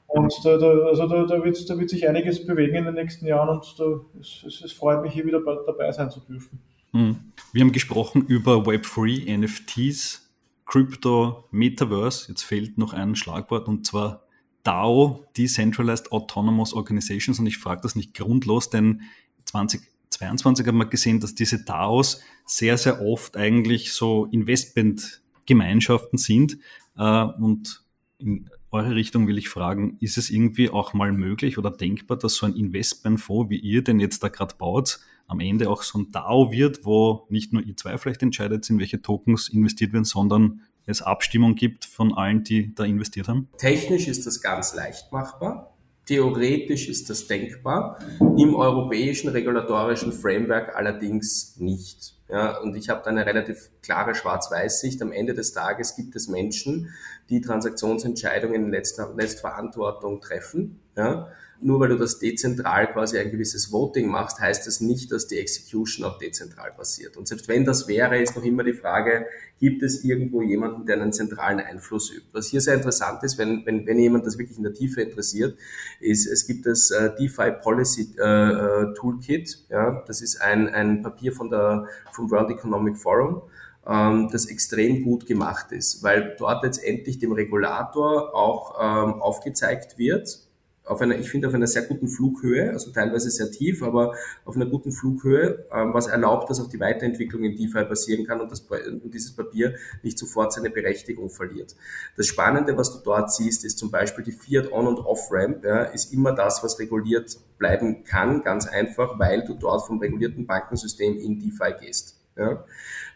Und 0.06 0.32
da, 0.44 0.56
da, 0.56 0.70
also 0.86 1.08
da, 1.08 1.24
da, 1.24 1.44
wird, 1.44 1.68
da 1.68 1.78
wird 1.78 1.90
sich 1.90 2.08
einiges 2.08 2.46
bewegen 2.46 2.76
in 2.76 2.84
den 2.84 2.94
nächsten 2.94 3.26
Jahren 3.26 3.48
und 3.48 3.74
da, 3.78 4.00
es, 4.20 4.44
es, 4.46 4.62
es 4.62 4.72
freut 4.72 5.02
mich, 5.02 5.12
hier 5.12 5.26
wieder 5.26 5.40
dabei 5.66 5.90
sein 5.92 6.10
zu 6.10 6.20
dürfen. 6.20 6.60
Hm. 6.92 7.16
Wir 7.52 7.62
haben 7.62 7.72
gesprochen 7.72 8.24
über 8.26 8.58
Web3, 8.58 9.36
NFTs, 9.38 10.23
Crypto, 10.66 11.48
Metaverse. 11.50 12.28
Jetzt 12.28 12.42
fehlt 12.42 12.78
noch 12.78 12.92
ein 12.92 13.16
Schlagwort 13.16 13.68
und 13.68 13.86
zwar 13.86 14.26
DAO, 14.62 15.26
Decentralized 15.36 16.12
Autonomous 16.12 16.72
Organizations. 16.72 17.38
Und 17.38 17.46
ich 17.46 17.58
frage 17.58 17.82
das 17.82 17.96
nicht 17.96 18.14
grundlos, 18.14 18.70
denn 18.70 19.02
20 19.44 19.82
22 20.14 20.66
haben 20.66 20.78
wir 20.78 20.86
gesehen, 20.86 21.20
dass 21.20 21.34
diese 21.34 21.64
DAOs 21.64 22.22
sehr, 22.46 22.78
sehr 22.78 23.02
oft 23.02 23.36
eigentlich 23.36 23.92
so 23.92 24.26
Investmentgemeinschaften 24.26 26.18
sind. 26.18 26.58
Äh, 26.96 27.24
und 27.24 27.84
in 28.18 28.48
eure 28.70 28.94
Richtung 28.94 29.26
will 29.28 29.38
ich 29.38 29.48
fragen, 29.48 29.96
ist 30.00 30.18
es 30.18 30.30
irgendwie 30.30 30.70
auch 30.70 30.94
mal 30.94 31.12
möglich 31.12 31.58
oder 31.58 31.70
denkbar, 31.70 32.16
dass 32.16 32.34
so 32.34 32.46
ein 32.46 32.54
Investmentfonds, 32.54 33.50
wie 33.50 33.58
ihr 33.58 33.82
den 33.84 34.00
jetzt 34.00 34.22
da 34.22 34.28
gerade 34.28 34.54
baut, 34.56 35.00
am 35.26 35.40
Ende 35.40 35.70
auch 35.70 35.82
so 35.82 35.98
ein 35.98 36.10
DAO 36.10 36.52
wird, 36.52 36.84
wo 36.84 37.26
nicht 37.28 37.52
nur 37.52 37.62
ihr 37.62 37.76
zwei 37.76 37.96
vielleicht 37.98 38.22
entscheidet, 38.22 38.68
in 38.70 38.78
welche 38.78 39.00
Tokens 39.02 39.48
investiert 39.48 39.92
werden, 39.92 40.04
sondern 40.04 40.60
es 40.86 41.02
Abstimmung 41.02 41.54
gibt 41.54 41.84
von 41.84 42.12
allen, 42.14 42.44
die 42.44 42.74
da 42.74 42.84
investiert 42.84 43.28
haben? 43.28 43.48
Technisch 43.56 44.06
ist 44.06 44.26
das 44.26 44.40
ganz 44.40 44.74
leicht 44.74 45.10
machbar. 45.12 45.74
Theoretisch 46.06 46.88
ist 46.88 47.08
das 47.08 47.26
denkbar, 47.28 47.98
im 48.20 48.54
europäischen 48.54 49.30
regulatorischen 49.30 50.12
Framework 50.12 50.76
allerdings 50.76 51.56
nicht. 51.56 52.14
Ja, 52.28 52.58
und 52.58 52.76
ich 52.76 52.90
habe 52.90 53.00
da 53.02 53.10
eine 53.10 53.24
relativ 53.24 53.70
klare 53.82 54.14
Schwarz-Weiß-Sicht. 54.14 55.00
Am 55.00 55.12
Ende 55.12 55.32
des 55.32 55.52
Tages 55.52 55.96
gibt 55.96 56.14
es 56.14 56.28
Menschen, 56.28 56.90
die 57.30 57.40
Transaktionsentscheidungen 57.40 58.64
in 58.64 58.70
letzter 58.70 59.14
Letztverantwortung 59.16 60.20
treffen. 60.20 60.80
Ja, 60.94 61.28
nur 61.60 61.80
weil 61.80 61.88
du 61.88 61.96
das 61.96 62.18
dezentral 62.18 62.92
quasi 62.92 63.18
ein 63.18 63.30
gewisses 63.30 63.72
Voting 63.72 64.08
machst, 64.08 64.40
heißt 64.40 64.66
das 64.66 64.80
nicht, 64.80 65.12
dass 65.12 65.26
die 65.26 65.38
Execution 65.38 66.04
auch 66.04 66.18
dezentral 66.18 66.72
passiert. 66.72 67.16
Und 67.16 67.28
selbst 67.28 67.48
wenn 67.48 67.64
das 67.64 67.88
wäre, 67.88 68.20
ist 68.20 68.36
noch 68.36 68.44
immer 68.44 68.64
die 68.64 68.72
Frage, 68.72 69.26
gibt 69.58 69.82
es 69.82 70.04
irgendwo 70.04 70.42
jemanden, 70.42 70.86
der 70.86 71.00
einen 71.00 71.12
zentralen 71.12 71.60
Einfluss 71.60 72.10
übt? 72.10 72.28
Was 72.32 72.48
hier 72.48 72.60
sehr 72.60 72.74
interessant 72.74 73.22
ist, 73.22 73.38
wenn, 73.38 73.64
wenn, 73.66 73.86
wenn 73.86 73.98
jemand 73.98 74.26
das 74.26 74.38
wirklich 74.38 74.58
in 74.58 74.64
der 74.64 74.74
Tiefe 74.74 75.02
interessiert, 75.02 75.56
ist, 76.00 76.26
es 76.26 76.46
gibt 76.46 76.66
das 76.66 76.90
äh, 76.90 77.14
DeFi 77.18 77.52
Policy 77.62 78.14
äh, 78.18 78.22
äh, 78.22 78.94
Toolkit. 78.94 79.64
Ja, 79.70 80.02
das 80.06 80.20
ist 80.20 80.40
ein, 80.40 80.68
ein 80.68 81.02
Papier 81.02 81.32
von 81.32 81.50
der, 81.50 81.86
vom 82.12 82.30
World 82.30 82.50
Economic 82.50 82.98
Forum 82.98 83.42
ähm, 83.86 84.28
das 84.30 84.46
extrem 84.46 85.02
gut 85.02 85.26
gemacht 85.26 85.72
ist, 85.72 86.02
weil 86.02 86.34
dort 86.38 86.64
letztendlich 86.64 87.18
dem 87.18 87.32
Regulator 87.32 88.34
auch 88.34 88.74
ähm, 88.80 89.14
aufgezeigt 89.20 89.98
wird, 89.98 90.40
auf 90.84 91.00
einer, 91.00 91.18
ich 91.18 91.30
finde, 91.30 91.48
auf 91.48 91.54
einer 91.54 91.66
sehr 91.66 91.82
guten 91.82 92.08
Flughöhe, 92.08 92.70
also 92.70 92.90
teilweise 92.92 93.30
sehr 93.30 93.50
tief, 93.50 93.82
aber 93.82 94.14
auf 94.44 94.56
einer 94.56 94.66
guten 94.66 94.92
Flughöhe, 94.92 95.66
ähm, 95.72 95.94
was 95.94 96.06
erlaubt, 96.06 96.50
dass 96.50 96.60
auch 96.60 96.68
die 96.68 96.78
Weiterentwicklung 96.78 97.42
in 97.44 97.56
DeFi 97.56 97.84
passieren 97.84 98.26
kann 98.26 98.40
und, 98.40 98.52
das, 98.52 98.60
und 98.60 99.12
dieses 99.12 99.34
Papier 99.34 99.74
nicht 100.02 100.18
sofort 100.18 100.52
seine 100.52 100.70
Berechtigung 100.70 101.30
verliert. 101.30 101.74
Das 102.16 102.26
Spannende, 102.26 102.76
was 102.76 102.92
du 102.92 103.02
dort 103.02 103.32
siehst, 103.32 103.64
ist 103.64 103.78
zum 103.78 103.90
Beispiel 103.90 104.24
die 104.24 104.32
Fiat 104.32 104.70
On- 104.72 104.86
und 104.86 104.98
Off-Ramp, 104.98 105.64
ja, 105.64 105.84
ist 105.84 106.12
immer 106.12 106.32
das, 106.32 106.62
was 106.62 106.78
reguliert 106.78 107.38
bleiben 107.58 108.04
kann, 108.04 108.42
ganz 108.42 108.66
einfach, 108.66 109.18
weil 109.18 109.44
du 109.44 109.54
dort 109.54 109.86
vom 109.86 109.98
regulierten 109.98 110.46
Bankensystem 110.46 111.16
in 111.16 111.38
DeFi 111.38 111.74
gehst. 111.80 112.20
Ja. 112.36 112.64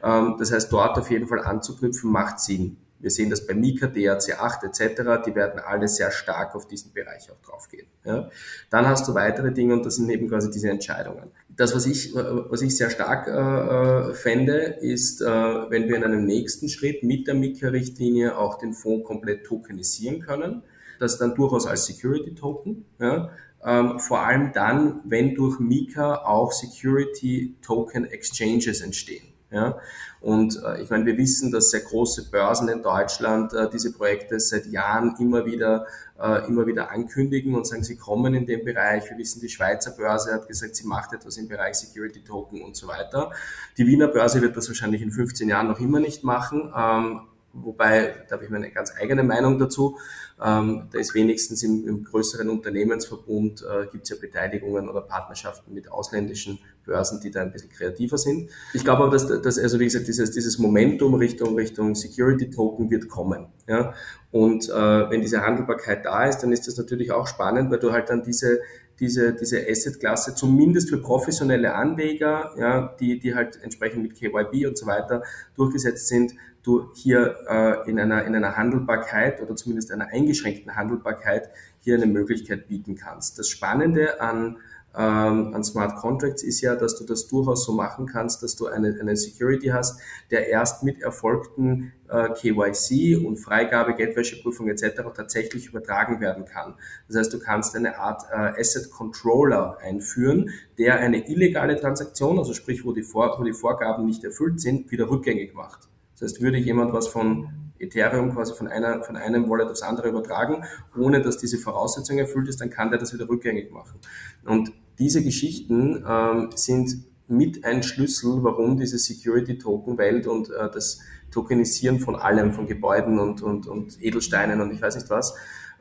Ähm, 0.02 0.36
das 0.38 0.52
heißt, 0.52 0.72
dort 0.72 0.96
auf 0.96 1.10
jeden 1.10 1.26
Fall 1.26 1.40
anzuknüpfen, 1.40 2.10
macht 2.10 2.40
Sinn. 2.40 2.78
Wir 3.00 3.10
sehen 3.10 3.30
das 3.30 3.46
bei 3.46 3.54
Mika, 3.54 3.86
DRC8 3.86 4.64
etc., 4.64 5.24
die 5.24 5.34
werden 5.34 5.60
alle 5.60 5.86
sehr 5.88 6.10
stark 6.10 6.54
auf 6.54 6.66
diesen 6.66 6.92
Bereich 6.92 7.30
auch 7.30 7.40
draufgehen. 7.40 7.86
Ja. 8.04 8.28
Dann 8.70 8.86
hast 8.86 9.06
du 9.06 9.14
weitere 9.14 9.52
Dinge 9.52 9.74
und 9.74 9.86
das 9.86 9.96
sind 9.96 10.10
eben 10.10 10.28
quasi 10.28 10.50
diese 10.50 10.70
Entscheidungen. 10.70 11.30
Das, 11.48 11.74
was 11.74 11.86
ich, 11.86 12.14
was 12.14 12.62
ich 12.62 12.76
sehr 12.76 12.90
stark 12.90 13.28
äh, 13.28 14.14
fände, 14.14 14.56
ist, 14.80 15.20
äh, 15.20 15.26
wenn 15.26 15.88
wir 15.88 15.96
in 15.96 16.04
einem 16.04 16.24
nächsten 16.24 16.68
Schritt 16.68 17.02
mit 17.02 17.26
der 17.26 17.34
Mika-Richtlinie 17.34 18.36
auch 18.36 18.58
den 18.58 18.72
Fonds 18.72 19.06
komplett 19.06 19.44
tokenisieren 19.44 20.20
können, 20.20 20.62
das 20.98 21.18
dann 21.18 21.34
durchaus 21.34 21.66
als 21.66 21.86
Security 21.86 22.34
Token, 22.34 22.84
ja, 23.00 23.30
ähm, 23.64 23.98
vor 23.98 24.20
allem 24.20 24.52
dann, 24.52 25.00
wenn 25.04 25.34
durch 25.34 25.58
Mika 25.58 26.24
auch 26.24 26.52
Security 26.52 27.56
Token 27.62 28.04
Exchanges 28.04 28.80
entstehen. 28.80 29.24
Ja? 29.50 29.78
Und 30.20 30.60
äh, 30.62 30.82
ich 30.82 30.90
meine, 30.90 31.06
wir 31.06 31.16
wissen, 31.16 31.50
dass 31.50 31.70
sehr 31.70 31.80
große 31.80 32.30
Börsen 32.30 32.68
in 32.68 32.82
Deutschland 32.82 33.52
äh, 33.54 33.68
diese 33.70 33.92
Projekte 33.92 34.38
seit 34.40 34.66
Jahren 34.66 35.14
immer 35.18 35.46
wieder, 35.46 35.86
äh, 36.20 36.46
immer 36.46 36.66
wieder 36.66 36.90
ankündigen 36.90 37.54
und 37.54 37.66
sagen, 37.66 37.82
sie 37.82 37.96
kommen 37.96 38.34
in 38.34 38.44
den 38.44 38.64
Bereich. 38.64 39.08
Wir 39.08 39.16
wissen, 39.16 39.40
die 39.40 39.48
Schweizer 39.48 39.92
Börse 39.92 40.34
hat 40.34 40.48
gesagt, 40.48 40.76
sie 40.76 40.86
macht 40.86 41.12
etwas 41.12 41.36
im 41.38 41.48
Bereich 41.48 41.76
Security 41.76 42.22
Token 42.22 42.62
und 42.62 42.76
so 42.76 42.88
weiter. 42.88 43.30
Die 43.78 43.86
Wiener 43.86 44.08
Börse 44.08 44.42
wird 44.42 44.56
das 44.56 44.68
wahrscheinlich 44.68 45.02
in 45.02 45.12
15 45.12 45.48
Jahren 45.48 45.68
noch 45.68 45.80
immer 45.80 46.00
nicht 46.00 46.24
machen. 46.24 46.72
Ähm, 46.76 47.20
wobei, 47.52 48.14
da 48.28 48.36
habe 48.36 48.44
ich 48.44 48.50
meine 48.50 48.70
ganz 48.70 48.92
eigene 48.98 49.22
Meinung 49.22 49.58
dazu. 49.58 49.98
Ähm, 50.44 50.88
da 50.92 50.98
ist 50.98 51.14
wenigstens 51.14 51.62
im, 51.62 51.86
im 51.88 52.04
größeren 52.04 52.48
Unternehmensverbund 52.48 53.62
äh, 53.62 53.86
gibt 53.90 54.04
es 54.04 54.10
ja 54.10 54.16
Beteiligungen 54.20 54.88
oder 54.88 55.00
Partnerschaften 55.00 55.74
mit 55.74 55.90
ausländischen 55.90 56.60
Börsen, 56.84 57.20
die 57.20 57.30
da 57.30 57.42
ein 57.42 57.52
bisschen 57.52 57.70
kreativer 57.70 58.18
sind. 58.18 58.50
Ich 58.72 58.84
glaube 58.84 59.04
aber, 59.04 59.12
dass, 59.12 59.26
dass 59.26 59.58
also 59.58 59.80
wie 59.80 59.84
gesagt, 59.84 60.06
dieses, 60.06 60.30
dieses 60.30 60.58
Momentum 60.58 61.14
Richtung, 61.14 61.56
Richtung 61.56 61.94
Security 61.94 62.50
Token 62.50 62.90
wird 62.90 63.08
kommen. 63.08 63.46
Ja? 63.66 63.94
Und 64.30 64.68
äh, 64.68 65.10
wenn 65.10 65.20
diese 65.20 65.40
Handelbarkeit 65.42 66.04
da 66.04 66.26
ist, 66.26 66.38
dann 66.38 66.52
ist 66.52 66.68
das 66.68 66.76
natürlich 66.76 67.10
auch 67.10 67.26
spannend, 67.26 67.70
weil 67.70 67.78
du 67.78 67.92
halt 67.92 68.10
dann 68.10 68.22
diese 68.22 68.60
diese, 69.00 69.32
diese 69.32 69.64
Asset-Klasse 69.68 70.34
zumindest 70.34 70.90
für 70.90 70.98
professionelle 70.98 71.74
Anleger, 71.74 72.52
ja, 72.58 72.96
die, 72.98 73.18
die 73.18 73.34
halt 73.34 73.58
entsprechend 73.62 74.02
mit 74.02 74.14
KYB 74.14 74.66
und 74.66 74.76
so 74.76 74.86
weiter 74.86 75.22
durchgesetzt 75.54 76.08
sind, 76.08 76.34
du 76.68 76.90
hier 76.94 77.36
äh, 77.48 77.90
in, 77.90 77.98
einer, 77.98 78.24
in 78.24 78.34
einer 78.34 78.56
Handelbarkeit 78.56 79.42
oder 79.42 79.56
zumindest 79.56 79.90
einer 79.90 80.08
eingeschränkten 80.08 80.76
Handelbarkeit 80.76 81.50
hier 81.80 81.96
eine 81.96 82.06
Möglichkeit 82.06 82.68
bieten 82.68 82.94
kannst. 82.94 83.38
Das 83.38 83.48
Spannende 83.48 84.20
an 84.20 84.58
ähm, 84.98 85.54
an 85.54 85.62
Smart 85.62 85.96
Contracts 85.96 86.42
ist 86.42 86.60
ja, 86.60 86.74
dass 86.74 86.96
du 86.98 87.04
das 87.04 87.28
durchaus 87.28 87.64
so 87.64 87.72
machen 87.72 88.06
kannst, 88.06 88.42
dass 88.42 88.56
du 88.56 88.66
eine, 88.66 88.96
eine 88.98 89.16
Security 89.16 89.68
hast, 89.68 90.00
der 90.30 90.48
erst 90.48 90.82
mit 90.82 91.00
erfolgten 91.00 91.92
äh, 92.08 92.30
KYC 92.30 93.24
und 93.24 93.36
Freigabe, 93.36 93.94
Geldwäscheprüfung 93.94 94.68
etc. 94.68 95.02
tatsächlich 95.14 95.66
übertragen 95.66 96.20
werden 96.20 96.46
kann. 96.46 96.74
Das 97.06 97.16
heißt, 97.16 97.32
du 97.32 97.38
kannst 97.38 97.76
eine 97.76 97.98
Art 97.98 98.24
äh, 98.32 98.60
Asset 98.60 98.90
Controller 98.90 99.78
einführen, 99.80 100.50
der 100.78 100.98
eine 100.98 101.28
illegale 101.28 101.78
Transaktion, 101.78 102.38
also 102.38 102.54
sprich, 102.54 102.84
wo 102.84 102.92
die, 102.92 103.02
Vor 103.02 103.36
wo 103.38 103.44
die 103.44 103.52
Vorgaben 103.52 104.06
nicht 104.06 104.24
erfüllt 104.24 104.60
sind, 104.60 104.90
wieder 104.90 105.10
rückgängig 105.10 105.54
macht. 105.54 105.87
Das 106.18 106.32
heißt, 106.32 106.42
würde 106.42 106.58
jemand 106.58 106.92
was 106.92 107.08
von 107.08 107.48
Ethereum 107.78 108.34
quasi 108.34 108.54
von, 108.54 108.68
einer, 108.68 109.02
von 109.02 109.16
einem 109.16 109.48
Wallet 109.48 109.68
aufs 109.68 109.82
andere 109.82 110.08
übertragen, 110.08 110.64
ohne 110.96 111.22
dass 111.22 111.38
diese 111.38 111.58
Voraussetzung 111.58 112.18
erfüllt 112.18 112.48
ist, 112.48 112.60
dann 112.60 112.70
kann 112.70 112.90
der 112.90 112.98
das 112.98 113.14
wieder 113.14 113.28
rückgängig 113.28 113.70
machen. 113.70 114.00
Und 114.44 114.72
diese 114.98 115.22
Geschichten 115.22 116.04
ähm, 116.06 116.50
sind 116.54 117.04
mit 117.28 117.64
ein 117.64 117.82
Schlüssel, 117.82 118.42
warum 118.42 118.78
diese 118.78 118.98
Security-Token-Welt 118.98 120.26
und 120.26 120.50
äh, 120.50 120.70
das 120.72 121.00
Tokenisieren 121.30 122.00
von 122.00 122.16
allem, 122.16 122.52
von 122.52 122.66
Gebäuden 122.66 123.18
und, 123.18 123.42
und, 123.42 123.66
und 123.66 124.02
Edelsteinen 124.02 124.60
und 124.60 124.72
ich 124.72 124.80
weiß 124.80 124.96
nicht 124.96 125.10
was, 125.10 125.34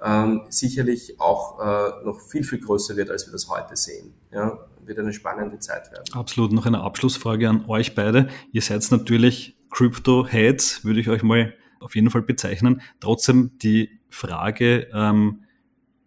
ähm, 0.03 0.41
sicherlich 0.49 1.19
auch 1.19 1.59
äh, 1.59 2.05
noch 2.05 2.19
viel, 2.19 2.43
viel 2.43 2.59
größer 2.59 2.95
wird, 2.97 3.09
als 3.09 3.25
wir 3.25 3.31
das 3.31 3.49
heute 3.49 3.75
sehen. 3.75 4.13
Ja, 4.31 4.59
wird 4.85 4.99
eine 4.99 5.13
spannende 5.13 5.57
Zeit 5.59 5.91
werden. 5.91 6.05
Absolut. 6.13 6.51
Noch 6.51 6.65
eine 6.65 6.81
Abschlussfrage 6.81 7.49
an 7.49 7.65
euch 7.67 7.95
beide. 7.95 8.27
Ihr 8.51 8.61
seid 8.61 8.89
natürlich 8.91 9.56
Crypto-Heads, 9.69 10.85
würde 10.85 10.99
ich 10.99 11.09
euch 11.09 11.23
mal 11.23 11.53
auf 11.79 11.95
jeden 11.95 12.09
Fall 12.09 12.21
bezeichnen. 12.21 12.81
Trotzdem 12.99 13.51
die 13.61 13.99
Frage, 14.09 14.87
ähm, 14.93 15.43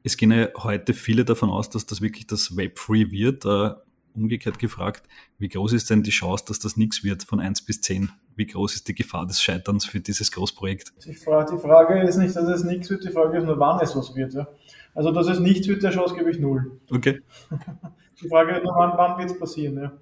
es 0.03 0.16
gehen 0.16 0.33
ja 0.33 0.49
heute 0.57 0.94
viele 0.94 1.25
davon 1.25 1.51
aus, 1.51 1.70
dass 1.70 1.87
das 1.87 2.01
wirklich 2.01 2.27
das 2.27 2.57
Web3 2.57 3.11
wird. 3.11 3.44
Äh, 3.44 3.75
umgekehrt 4.14 4.59
gefragt, 4.59 5.05
wie 5.38 5.49
groß 5.49 5.73
ist 5.73 5.90
denn 5.90 6.03
die 6.03 6.11
Chance, 6.11 6.44
dass 6.46 6.59
das 6.59 6.77
nichts 6.77 7.05
wird 7.05 7.23
von 7.25 7.40
1 7.40 7.62
bis 7.62 7.81
10? 7.81 8.11
Wie 8.37 8.46
groß 8.46 8.75
ist 8.75 8.88
die 8.88 8.94
Gefahr 8.94 9.27
des 9.27 9.42
Scheiterns 9.42 9.85
für 9.85 10.01
dieses 10.01 10.31
Großprojekt? 10.33 10.92
Die 11.05 11.14
Frage, 11.14 11.55
die 11.55 11.61
Frage 11.61 12.03
ist 12.03 12.16
nicht, 12.16 12.35
dass 12.35 12.49
es 12.49 12.64
nichts 12.64 12.90
wird, 12.90 13.05
die 13.05 13.11
Frage 13.11 13.38
ist 13.38 13.44
nur, 13.44 13.59
wann 13.59 13.81
es 13.81 13.94
was 13.96 14.14
wird. 14.14 14.35
Ja? 14.35 14.49
Also, 14.94 15.12
dass 15.12 15.29
es 15.29 15.38
nichts 15.38 15.68
wird, 15.68 15.83
der 15.83 15.90
Chance 15.90 16.14
gebe 16.14 16.31
ich 16.31 16.38
null. 16.38 16.81
Okay. 16.90 17.20
die 18.23 18.29
Frage 18.29 18.57
ist 18.57 18.64
nur, 18.64 18.75
wann, 18.75 18.92
wann 18.96 19.18
wird 19.18 19.31
es 19.31 19.38
passieren? 19.38 19.77
Ja? 19.79 19.92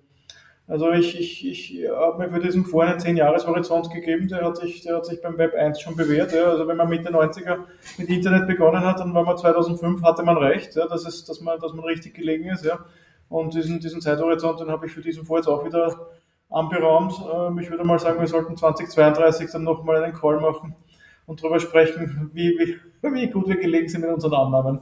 Also 0.68 0.92
ich, 0.92 1.18
ich, 1.18 1.46
ich 1.48 1.88
habe 1.90 2.18
mir 2.18 2.30
für 2.30 2.40
diesen 2.40 2.66
Fonds 2.66 3.04
einen 3.04 3.16
10-Jahres-Horizont 3.16 3.90
gegeben, 3.90 4.28
der 4.28 4.44
hat, 4.44 4.58
sich, 4.58 4.82
der 4.82 4.96
hat 4.96 5.06
sich 5.06 5.22
beim 5.22 5.38
Web 5.38 5.54
1 5.54 5.80
schon 5.80 5.96
bewährt. 5.96 6.34
Ja. 6.34 6.50
Also 6.50 6.68
wenn 6.68 6.76
man 6.76 6.90
Mitte 6.90 7.10
90er 7.10 7.60
mit 7.96 8.10
Internet 8.10 8.46
begonnen 8.46 8.84
hat, 8.84 9.00
dann 9.00 9.14
war 9.14 9.24
man 9.24 9.38
2005, 9.38 10.02
hatte 10.02 10.22
man 10.22 10.36
recht, 10.36 10.76
ja, 10.76 10.86
dass, 10.86 11.06
es, 11.06 11.24
dass, 11.24 11.40
man, 11.40 11.58
dass 11.58 11.72
man 11.72 11.86
richtig 11.86 12.14
gelegen 12.14 12.44
ist. 12.50 12.66
Ja. 12.66 12.84
Und 13.30 13.54
diesen, 13.54 13.80
diesen 13.80 14.02
Zeithorizont, 14.02 14.60
den 14.60 14.70
habe 14.70 14.86
ich 14.86 14.92
für 14.92 15.00
diesen 15.00 15.24
Fonds 15.24 15.46
jetzt 15.46 15.54
auch 15.54 15.64
wieder 15.64 16.10
anberaumt. 16.50 17.14
Ähm, 17.34 17.58
ich 17.58 17.70
würde 17.70 17.84
mal 17.84 17.98
sagen, 17.98 18.20
wir 18.20 18.26
sollten 18.26 18.54
2032 18.54 19.50
dann 19.50 19.64
nochmal 19.64 20.04
einen 20.04 20.12
Call 20.12 20.38
machen 20.38 20.76
und 21.24 21.42
darüber 21.42 21.60
sprechen, 21.60 22.30
wie, 22.34 22.50
wie, 22.58 22.76
wie 23.14 23.30
gut 23.30 23.48
wir 23.48 23.56
gelegen 23.56 23.88
sind 23.88 24.02
mit 24.02 24.10
unseren 24.10 24.34
Annahmen. 24.34 24.80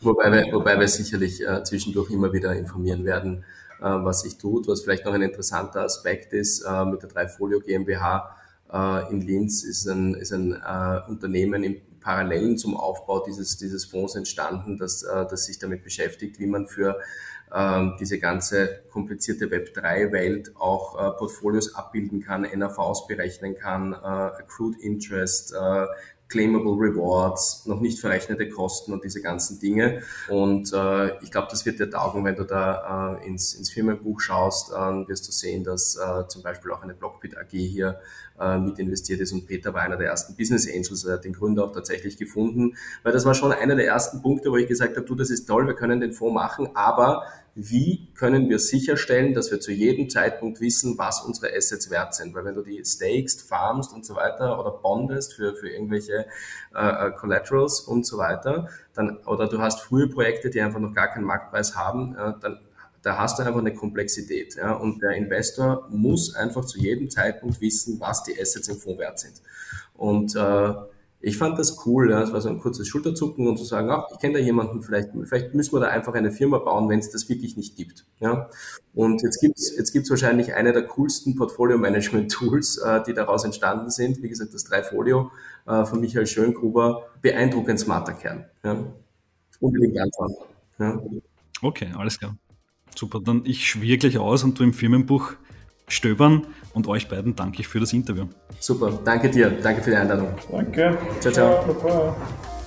Wobei 0.00 0.32
wir, 0.32 0.52
wobei 0.52 0.78
wir 0.78 0.88
sicherlich 0.88 1.46
äh, 1.46 1.62
zwischendurch 1.62 2.10
immer 2.10 2.32
wieder 2.32 2.54
informieren 2.54 3.04
werden, 3.04 3.44
äh, 3.44 3.67
was 3.80 4.22
sich 4.22 4.38
tut. 4.38 4.68
Was 4.68 4.82
vielleicht 4.82 5.04
noch 5.04 5.14
ein 5.14 5.22
interessanter 5.22 5.82
Aspekt 5.82 6.32
ist, 6.32 6.62
äh, 6.62 6.84
mit 6.84 7.02
der 7.02 7.08
Dreifolio 7.08 7.60
GmbH 7.60 8.36
äh, 8.72 9.10
in 9.10 9.20
Linz 9.20 9.64
ist 9.64 9.86
ein, 9.86 10.14
ist 10.14 10.32
ein 10.32 10.52
Unternehmen 11.08 11.62
im 11.62 11.76
Parallelen 12.00 12.56
zum 12.56 12.76
Aufbau 12.76 13.24
dieses, 13.24 13.56
dieses 13.58 13.84
Fonds 13.84 14.14
entstanden, 14.14 14.78
das, 14.78 15.00
das 15.02 15.44
sich 15.44 15.58
damit 15.58 15.82
beschäftigt, 15.82 16.38
wie 16.38 16.46
man 16.46 16.66
für 16.66 16.98
ähm, 17.54 17.96
diese 18.00 18.18
ganze 18.18 18.82
komplizierte 18.90 19.46
Web3-Welt 19.46 20.56
auch 20.56 21.18
Portfolios 21.18 21.74
abbilden 21.74 22.22
kann, 22.22 22.42
NAVs 22.42 23.06
berechnen 23.08 23.56
kann, 23.56 23.92
Accrued 23.94 24.78
Interest, 24.80 25.54
claimable 26.28 26.74
Rewards, 26.74 27.64
noch 27.66 27.80
nicht 27.80 28.00
verrechnete 28.00 28.48
Kosten 28.48 28.92
und 28.92 29.02
diese 29.04 29.22
ganzen 29.22 29.58
Dinge. 29.58 30.02
Und 30.28 30.72
äh, 30.72 31.18
ich 31.22 31.30
glaube, 31.30 31.48
das 31.50 31.64
wird 31.64 31.80
dir 31.80 31.90
taugen, 31.90 32.24
wenn 32.24 32.36
du 32.36 32.44
da 32.44 33.18
äh, 33.20 33.26
ins, 33.26 33.54
ins 33.54 33.70
Firmenbuch 33.70 34.20
schaust, 34.20 34.70
äh, 34.70 35.08
wirst 35.08 35.26
du 35.26 35.32
sehen, 35.32 35.64
dass 35.64 35.96
äh, 35.96 36.28
zum 36.28 36.42
Beispiel 36.42 36.70
auch 36.72 36.82
eine 36.82 36.94
Blockbit 36.94 37.36
AG 37.36 37.50
hier 37.50 38.00
äh, 38.38 38.58
mit 38.58 38.78
investiert 38.78 39.20
ist 39.20 39.32
und 39.32 39.46
Peter 39.46 39.72
war 39.72 39.82
einer 39.82 39.96
der 39.96 40.08
ersten 40.08 40.36
Business 40.36 40.68
Angels, 40.68 41.04
er 41.04 41.14
hat 41.14 41.24
den 41.24 41.32
Gründer 41.32 41.64
auch 41.64 41.72
tatsächlich 41.72 42.16
gefunden, 42.16 42.76
weil 43.02 43.12
das 43.12 43.24
war 43.24 43.34
schon 43.34 43.52
einer 43.52 43.74
der 43.74 43.86
ersten 43.86 44.22
Punkte, 44.22 44.50
wo 44.50 44.56
ich 44.56 44.68
gesagt 44.68 44.96
habe, 44.96 45.06
du, 45.06 45.14
das 45.14 45.30
ist 45.30 45.46
toll, 45.46 45.66
wir 45.66 45.74
können 45.74 46.00
den 46.00 46.12
Fonds 46.12 46.34
machen, 46.34 46.68
aber 46.74 47.24
wie 47.60 48.08
können 48.14 48.48
wir 48.48 48.60
sicherstellen, 48.60 49.34
dass 49.34 49.50
wir 49.50 49.58
zu 49.58 49.72
jedem 49.72 50.08
Zeitpunkt 50.08 50.60
wissen, 50.60 50.96
was 50.96 51.22
unsere 51.22 51.54
Assets 51.56 51.90
wert 51.90 52.14
sind. 52.14 52.34
Weil 52.34 52.44
wenn 52.44 52.54
du 52.54 52.62
die 52.62 52.82
stakest, 52.84 53.42
farmst 53.42 53.92
und 53.92 54.06
so 54.06 54.14
weiter 54.14 54.60
oder 54.60 54.70
bondest 54.70 55.34
für, 55.34 55.56
für 55.56 55.68
irgendwelche 55.68 56.26
äh, 56.74 57.08
äh, 57.08 57.10
Collaterals 57.12 57.80
und 57.80 58.06
so 58.06 58.16
weiter, 58.18 58.68
dann, 58.94 59.18
oder 59.26 59.48
du 59.48 59.58
hast 59.58 59.80
frühe 59.80 60.08
Projekte, 60.08 60.50
die 60.50 60.60
einfach 60.60 60.78
noch 60.78 60.94
gar 60.94 61.08
keinen 61.08 61.24
Marktpreis 61.24 61.74
haben, 61.74 62.14
äh, 62.14 62.32
dann 62.40 62.60
da 63.02 63.16
hast 63.16 63.38
du 63.38 63.44
einfach 63.44 63.60
eine 63.60 63.74
Komplexität. 63.74 64.56
Ja? 64.56 64.72
Und 64.72 65.02
der 65.02 65.12
Investor 65.12 65.86
muss 65.90 66.34
einfach 66.34 66.64
zu 66.64 66.78
jedem 66.78 67.10
Zeitpunkt 67.10 67.60
wissen, 67.60 68.00
was 68.00 68.24
die 68.24 68.38
Assets 68.40 68.68
im 68.68 68.76
Fonds 68.76 68.98
wert 68.98 69.18
sind. 69.18 69.40
Und 69.94 70.34
äh, 70.34 70.74
ich 71.20 71.36
fand 71.36 71.58
das 71.58 71.84
cool, 71.84 72.10
ja. 72.10 72.22
es 72.22 72.32
war 72.32 72.40
so 72.40 72.48
ein 72.48 72.60
kurzes 72.60 72.86
Schulterzucken 72.86 73.48
und 73.48 73.56
zu 73.56 73.64
sagen, 73.64 73.90
ach, 73.90 74.06
ich 74.12 74.18
kenne 74.20 74.34
da 74.34 74.40
jemanden, 74.40 74.82
vielleicht, 74.82 75.10
vielleicht 75.24 75.52
müssen 75.52 75.74
wir 75.74 75.80
da 75.80 75.88
einfach 75.88 76.14
eine 76.14 76.30
Firma 76.30 76.58
bauen, 76.58 76.88
wenn 76.88 77.00
es 77.00 77.10
das 77.10 77.28
wirklich 77.28 77.56
nicht 77.56 77.76
gibt. 77.76 78.06
Ja. 78.20 78.48
Und 78.94 79.22
jetzt 79.22 79.40
gibt's 79.40 79.74
jetzt 79.76 79.92
gibt's 79.92 80.10
wahrscheinlich 80.10 80.54
eine 80.54 80.72
der 80.72 80.84
coolsten 80.86 81.34
Portfolio-Management-Tools, 81.34 82.78
äh, 82.78 83.02
die 83.04 83.14
daraus 83.14 83.44
entstanden 83.44 83.90
sind. 83.90 84.22
Wie 84.22 84.28
gesagt, 84.28 84.54
das 84.54 84.64
Dreifolio 84.64 85.32
äh, 85.66 85.84
von 85.84 86.00
Michael 86.00 86.26
Schöngruber, 86.26 87.08
beeindruckend 87.20 87.80
smarter 87.80 88.12
Kern. 88.12 88.44
Ja. 88.62 88.84
Unbedingt 89.60 89.98
anschauen. 89.98 90.34
Ja. 90.78 91.02
Okay, 91.62 91.88
alles 91.96 92.18
klar. 92.20 92.36
Super, 92.94 93.20
dann 93.20 93.42
ich 93.44 93.68
schwier 93.68 93.98
gleich 93.98 94.18
aus 94.18 94.44
und 94.44 94.58
du 94.58 94.62
im 94.62 94.72
Firmenbuch 94.72 95.32
stöbern 95.88 96.46
und 96.72 96.86
euch 96.86 97.08
beiden 97.08 97.34
danke 97.34 97.60
ich 97.60 97.68
für 97.68 97.80
das 97.80 97.92
Interview. 97.92 98.26
Super, 98.60 98.98
danke 99.04 99.30
dir, 99.30 99.50
danke 99.50 99.82
für 99.82 99.90
die 99.90 99.96
Einladung. 99.96 100.28
Danke. 100.50 100.96
Ciao, 101.20 101.32
ciao. 101.32 101.76
ciao 101.80 102.57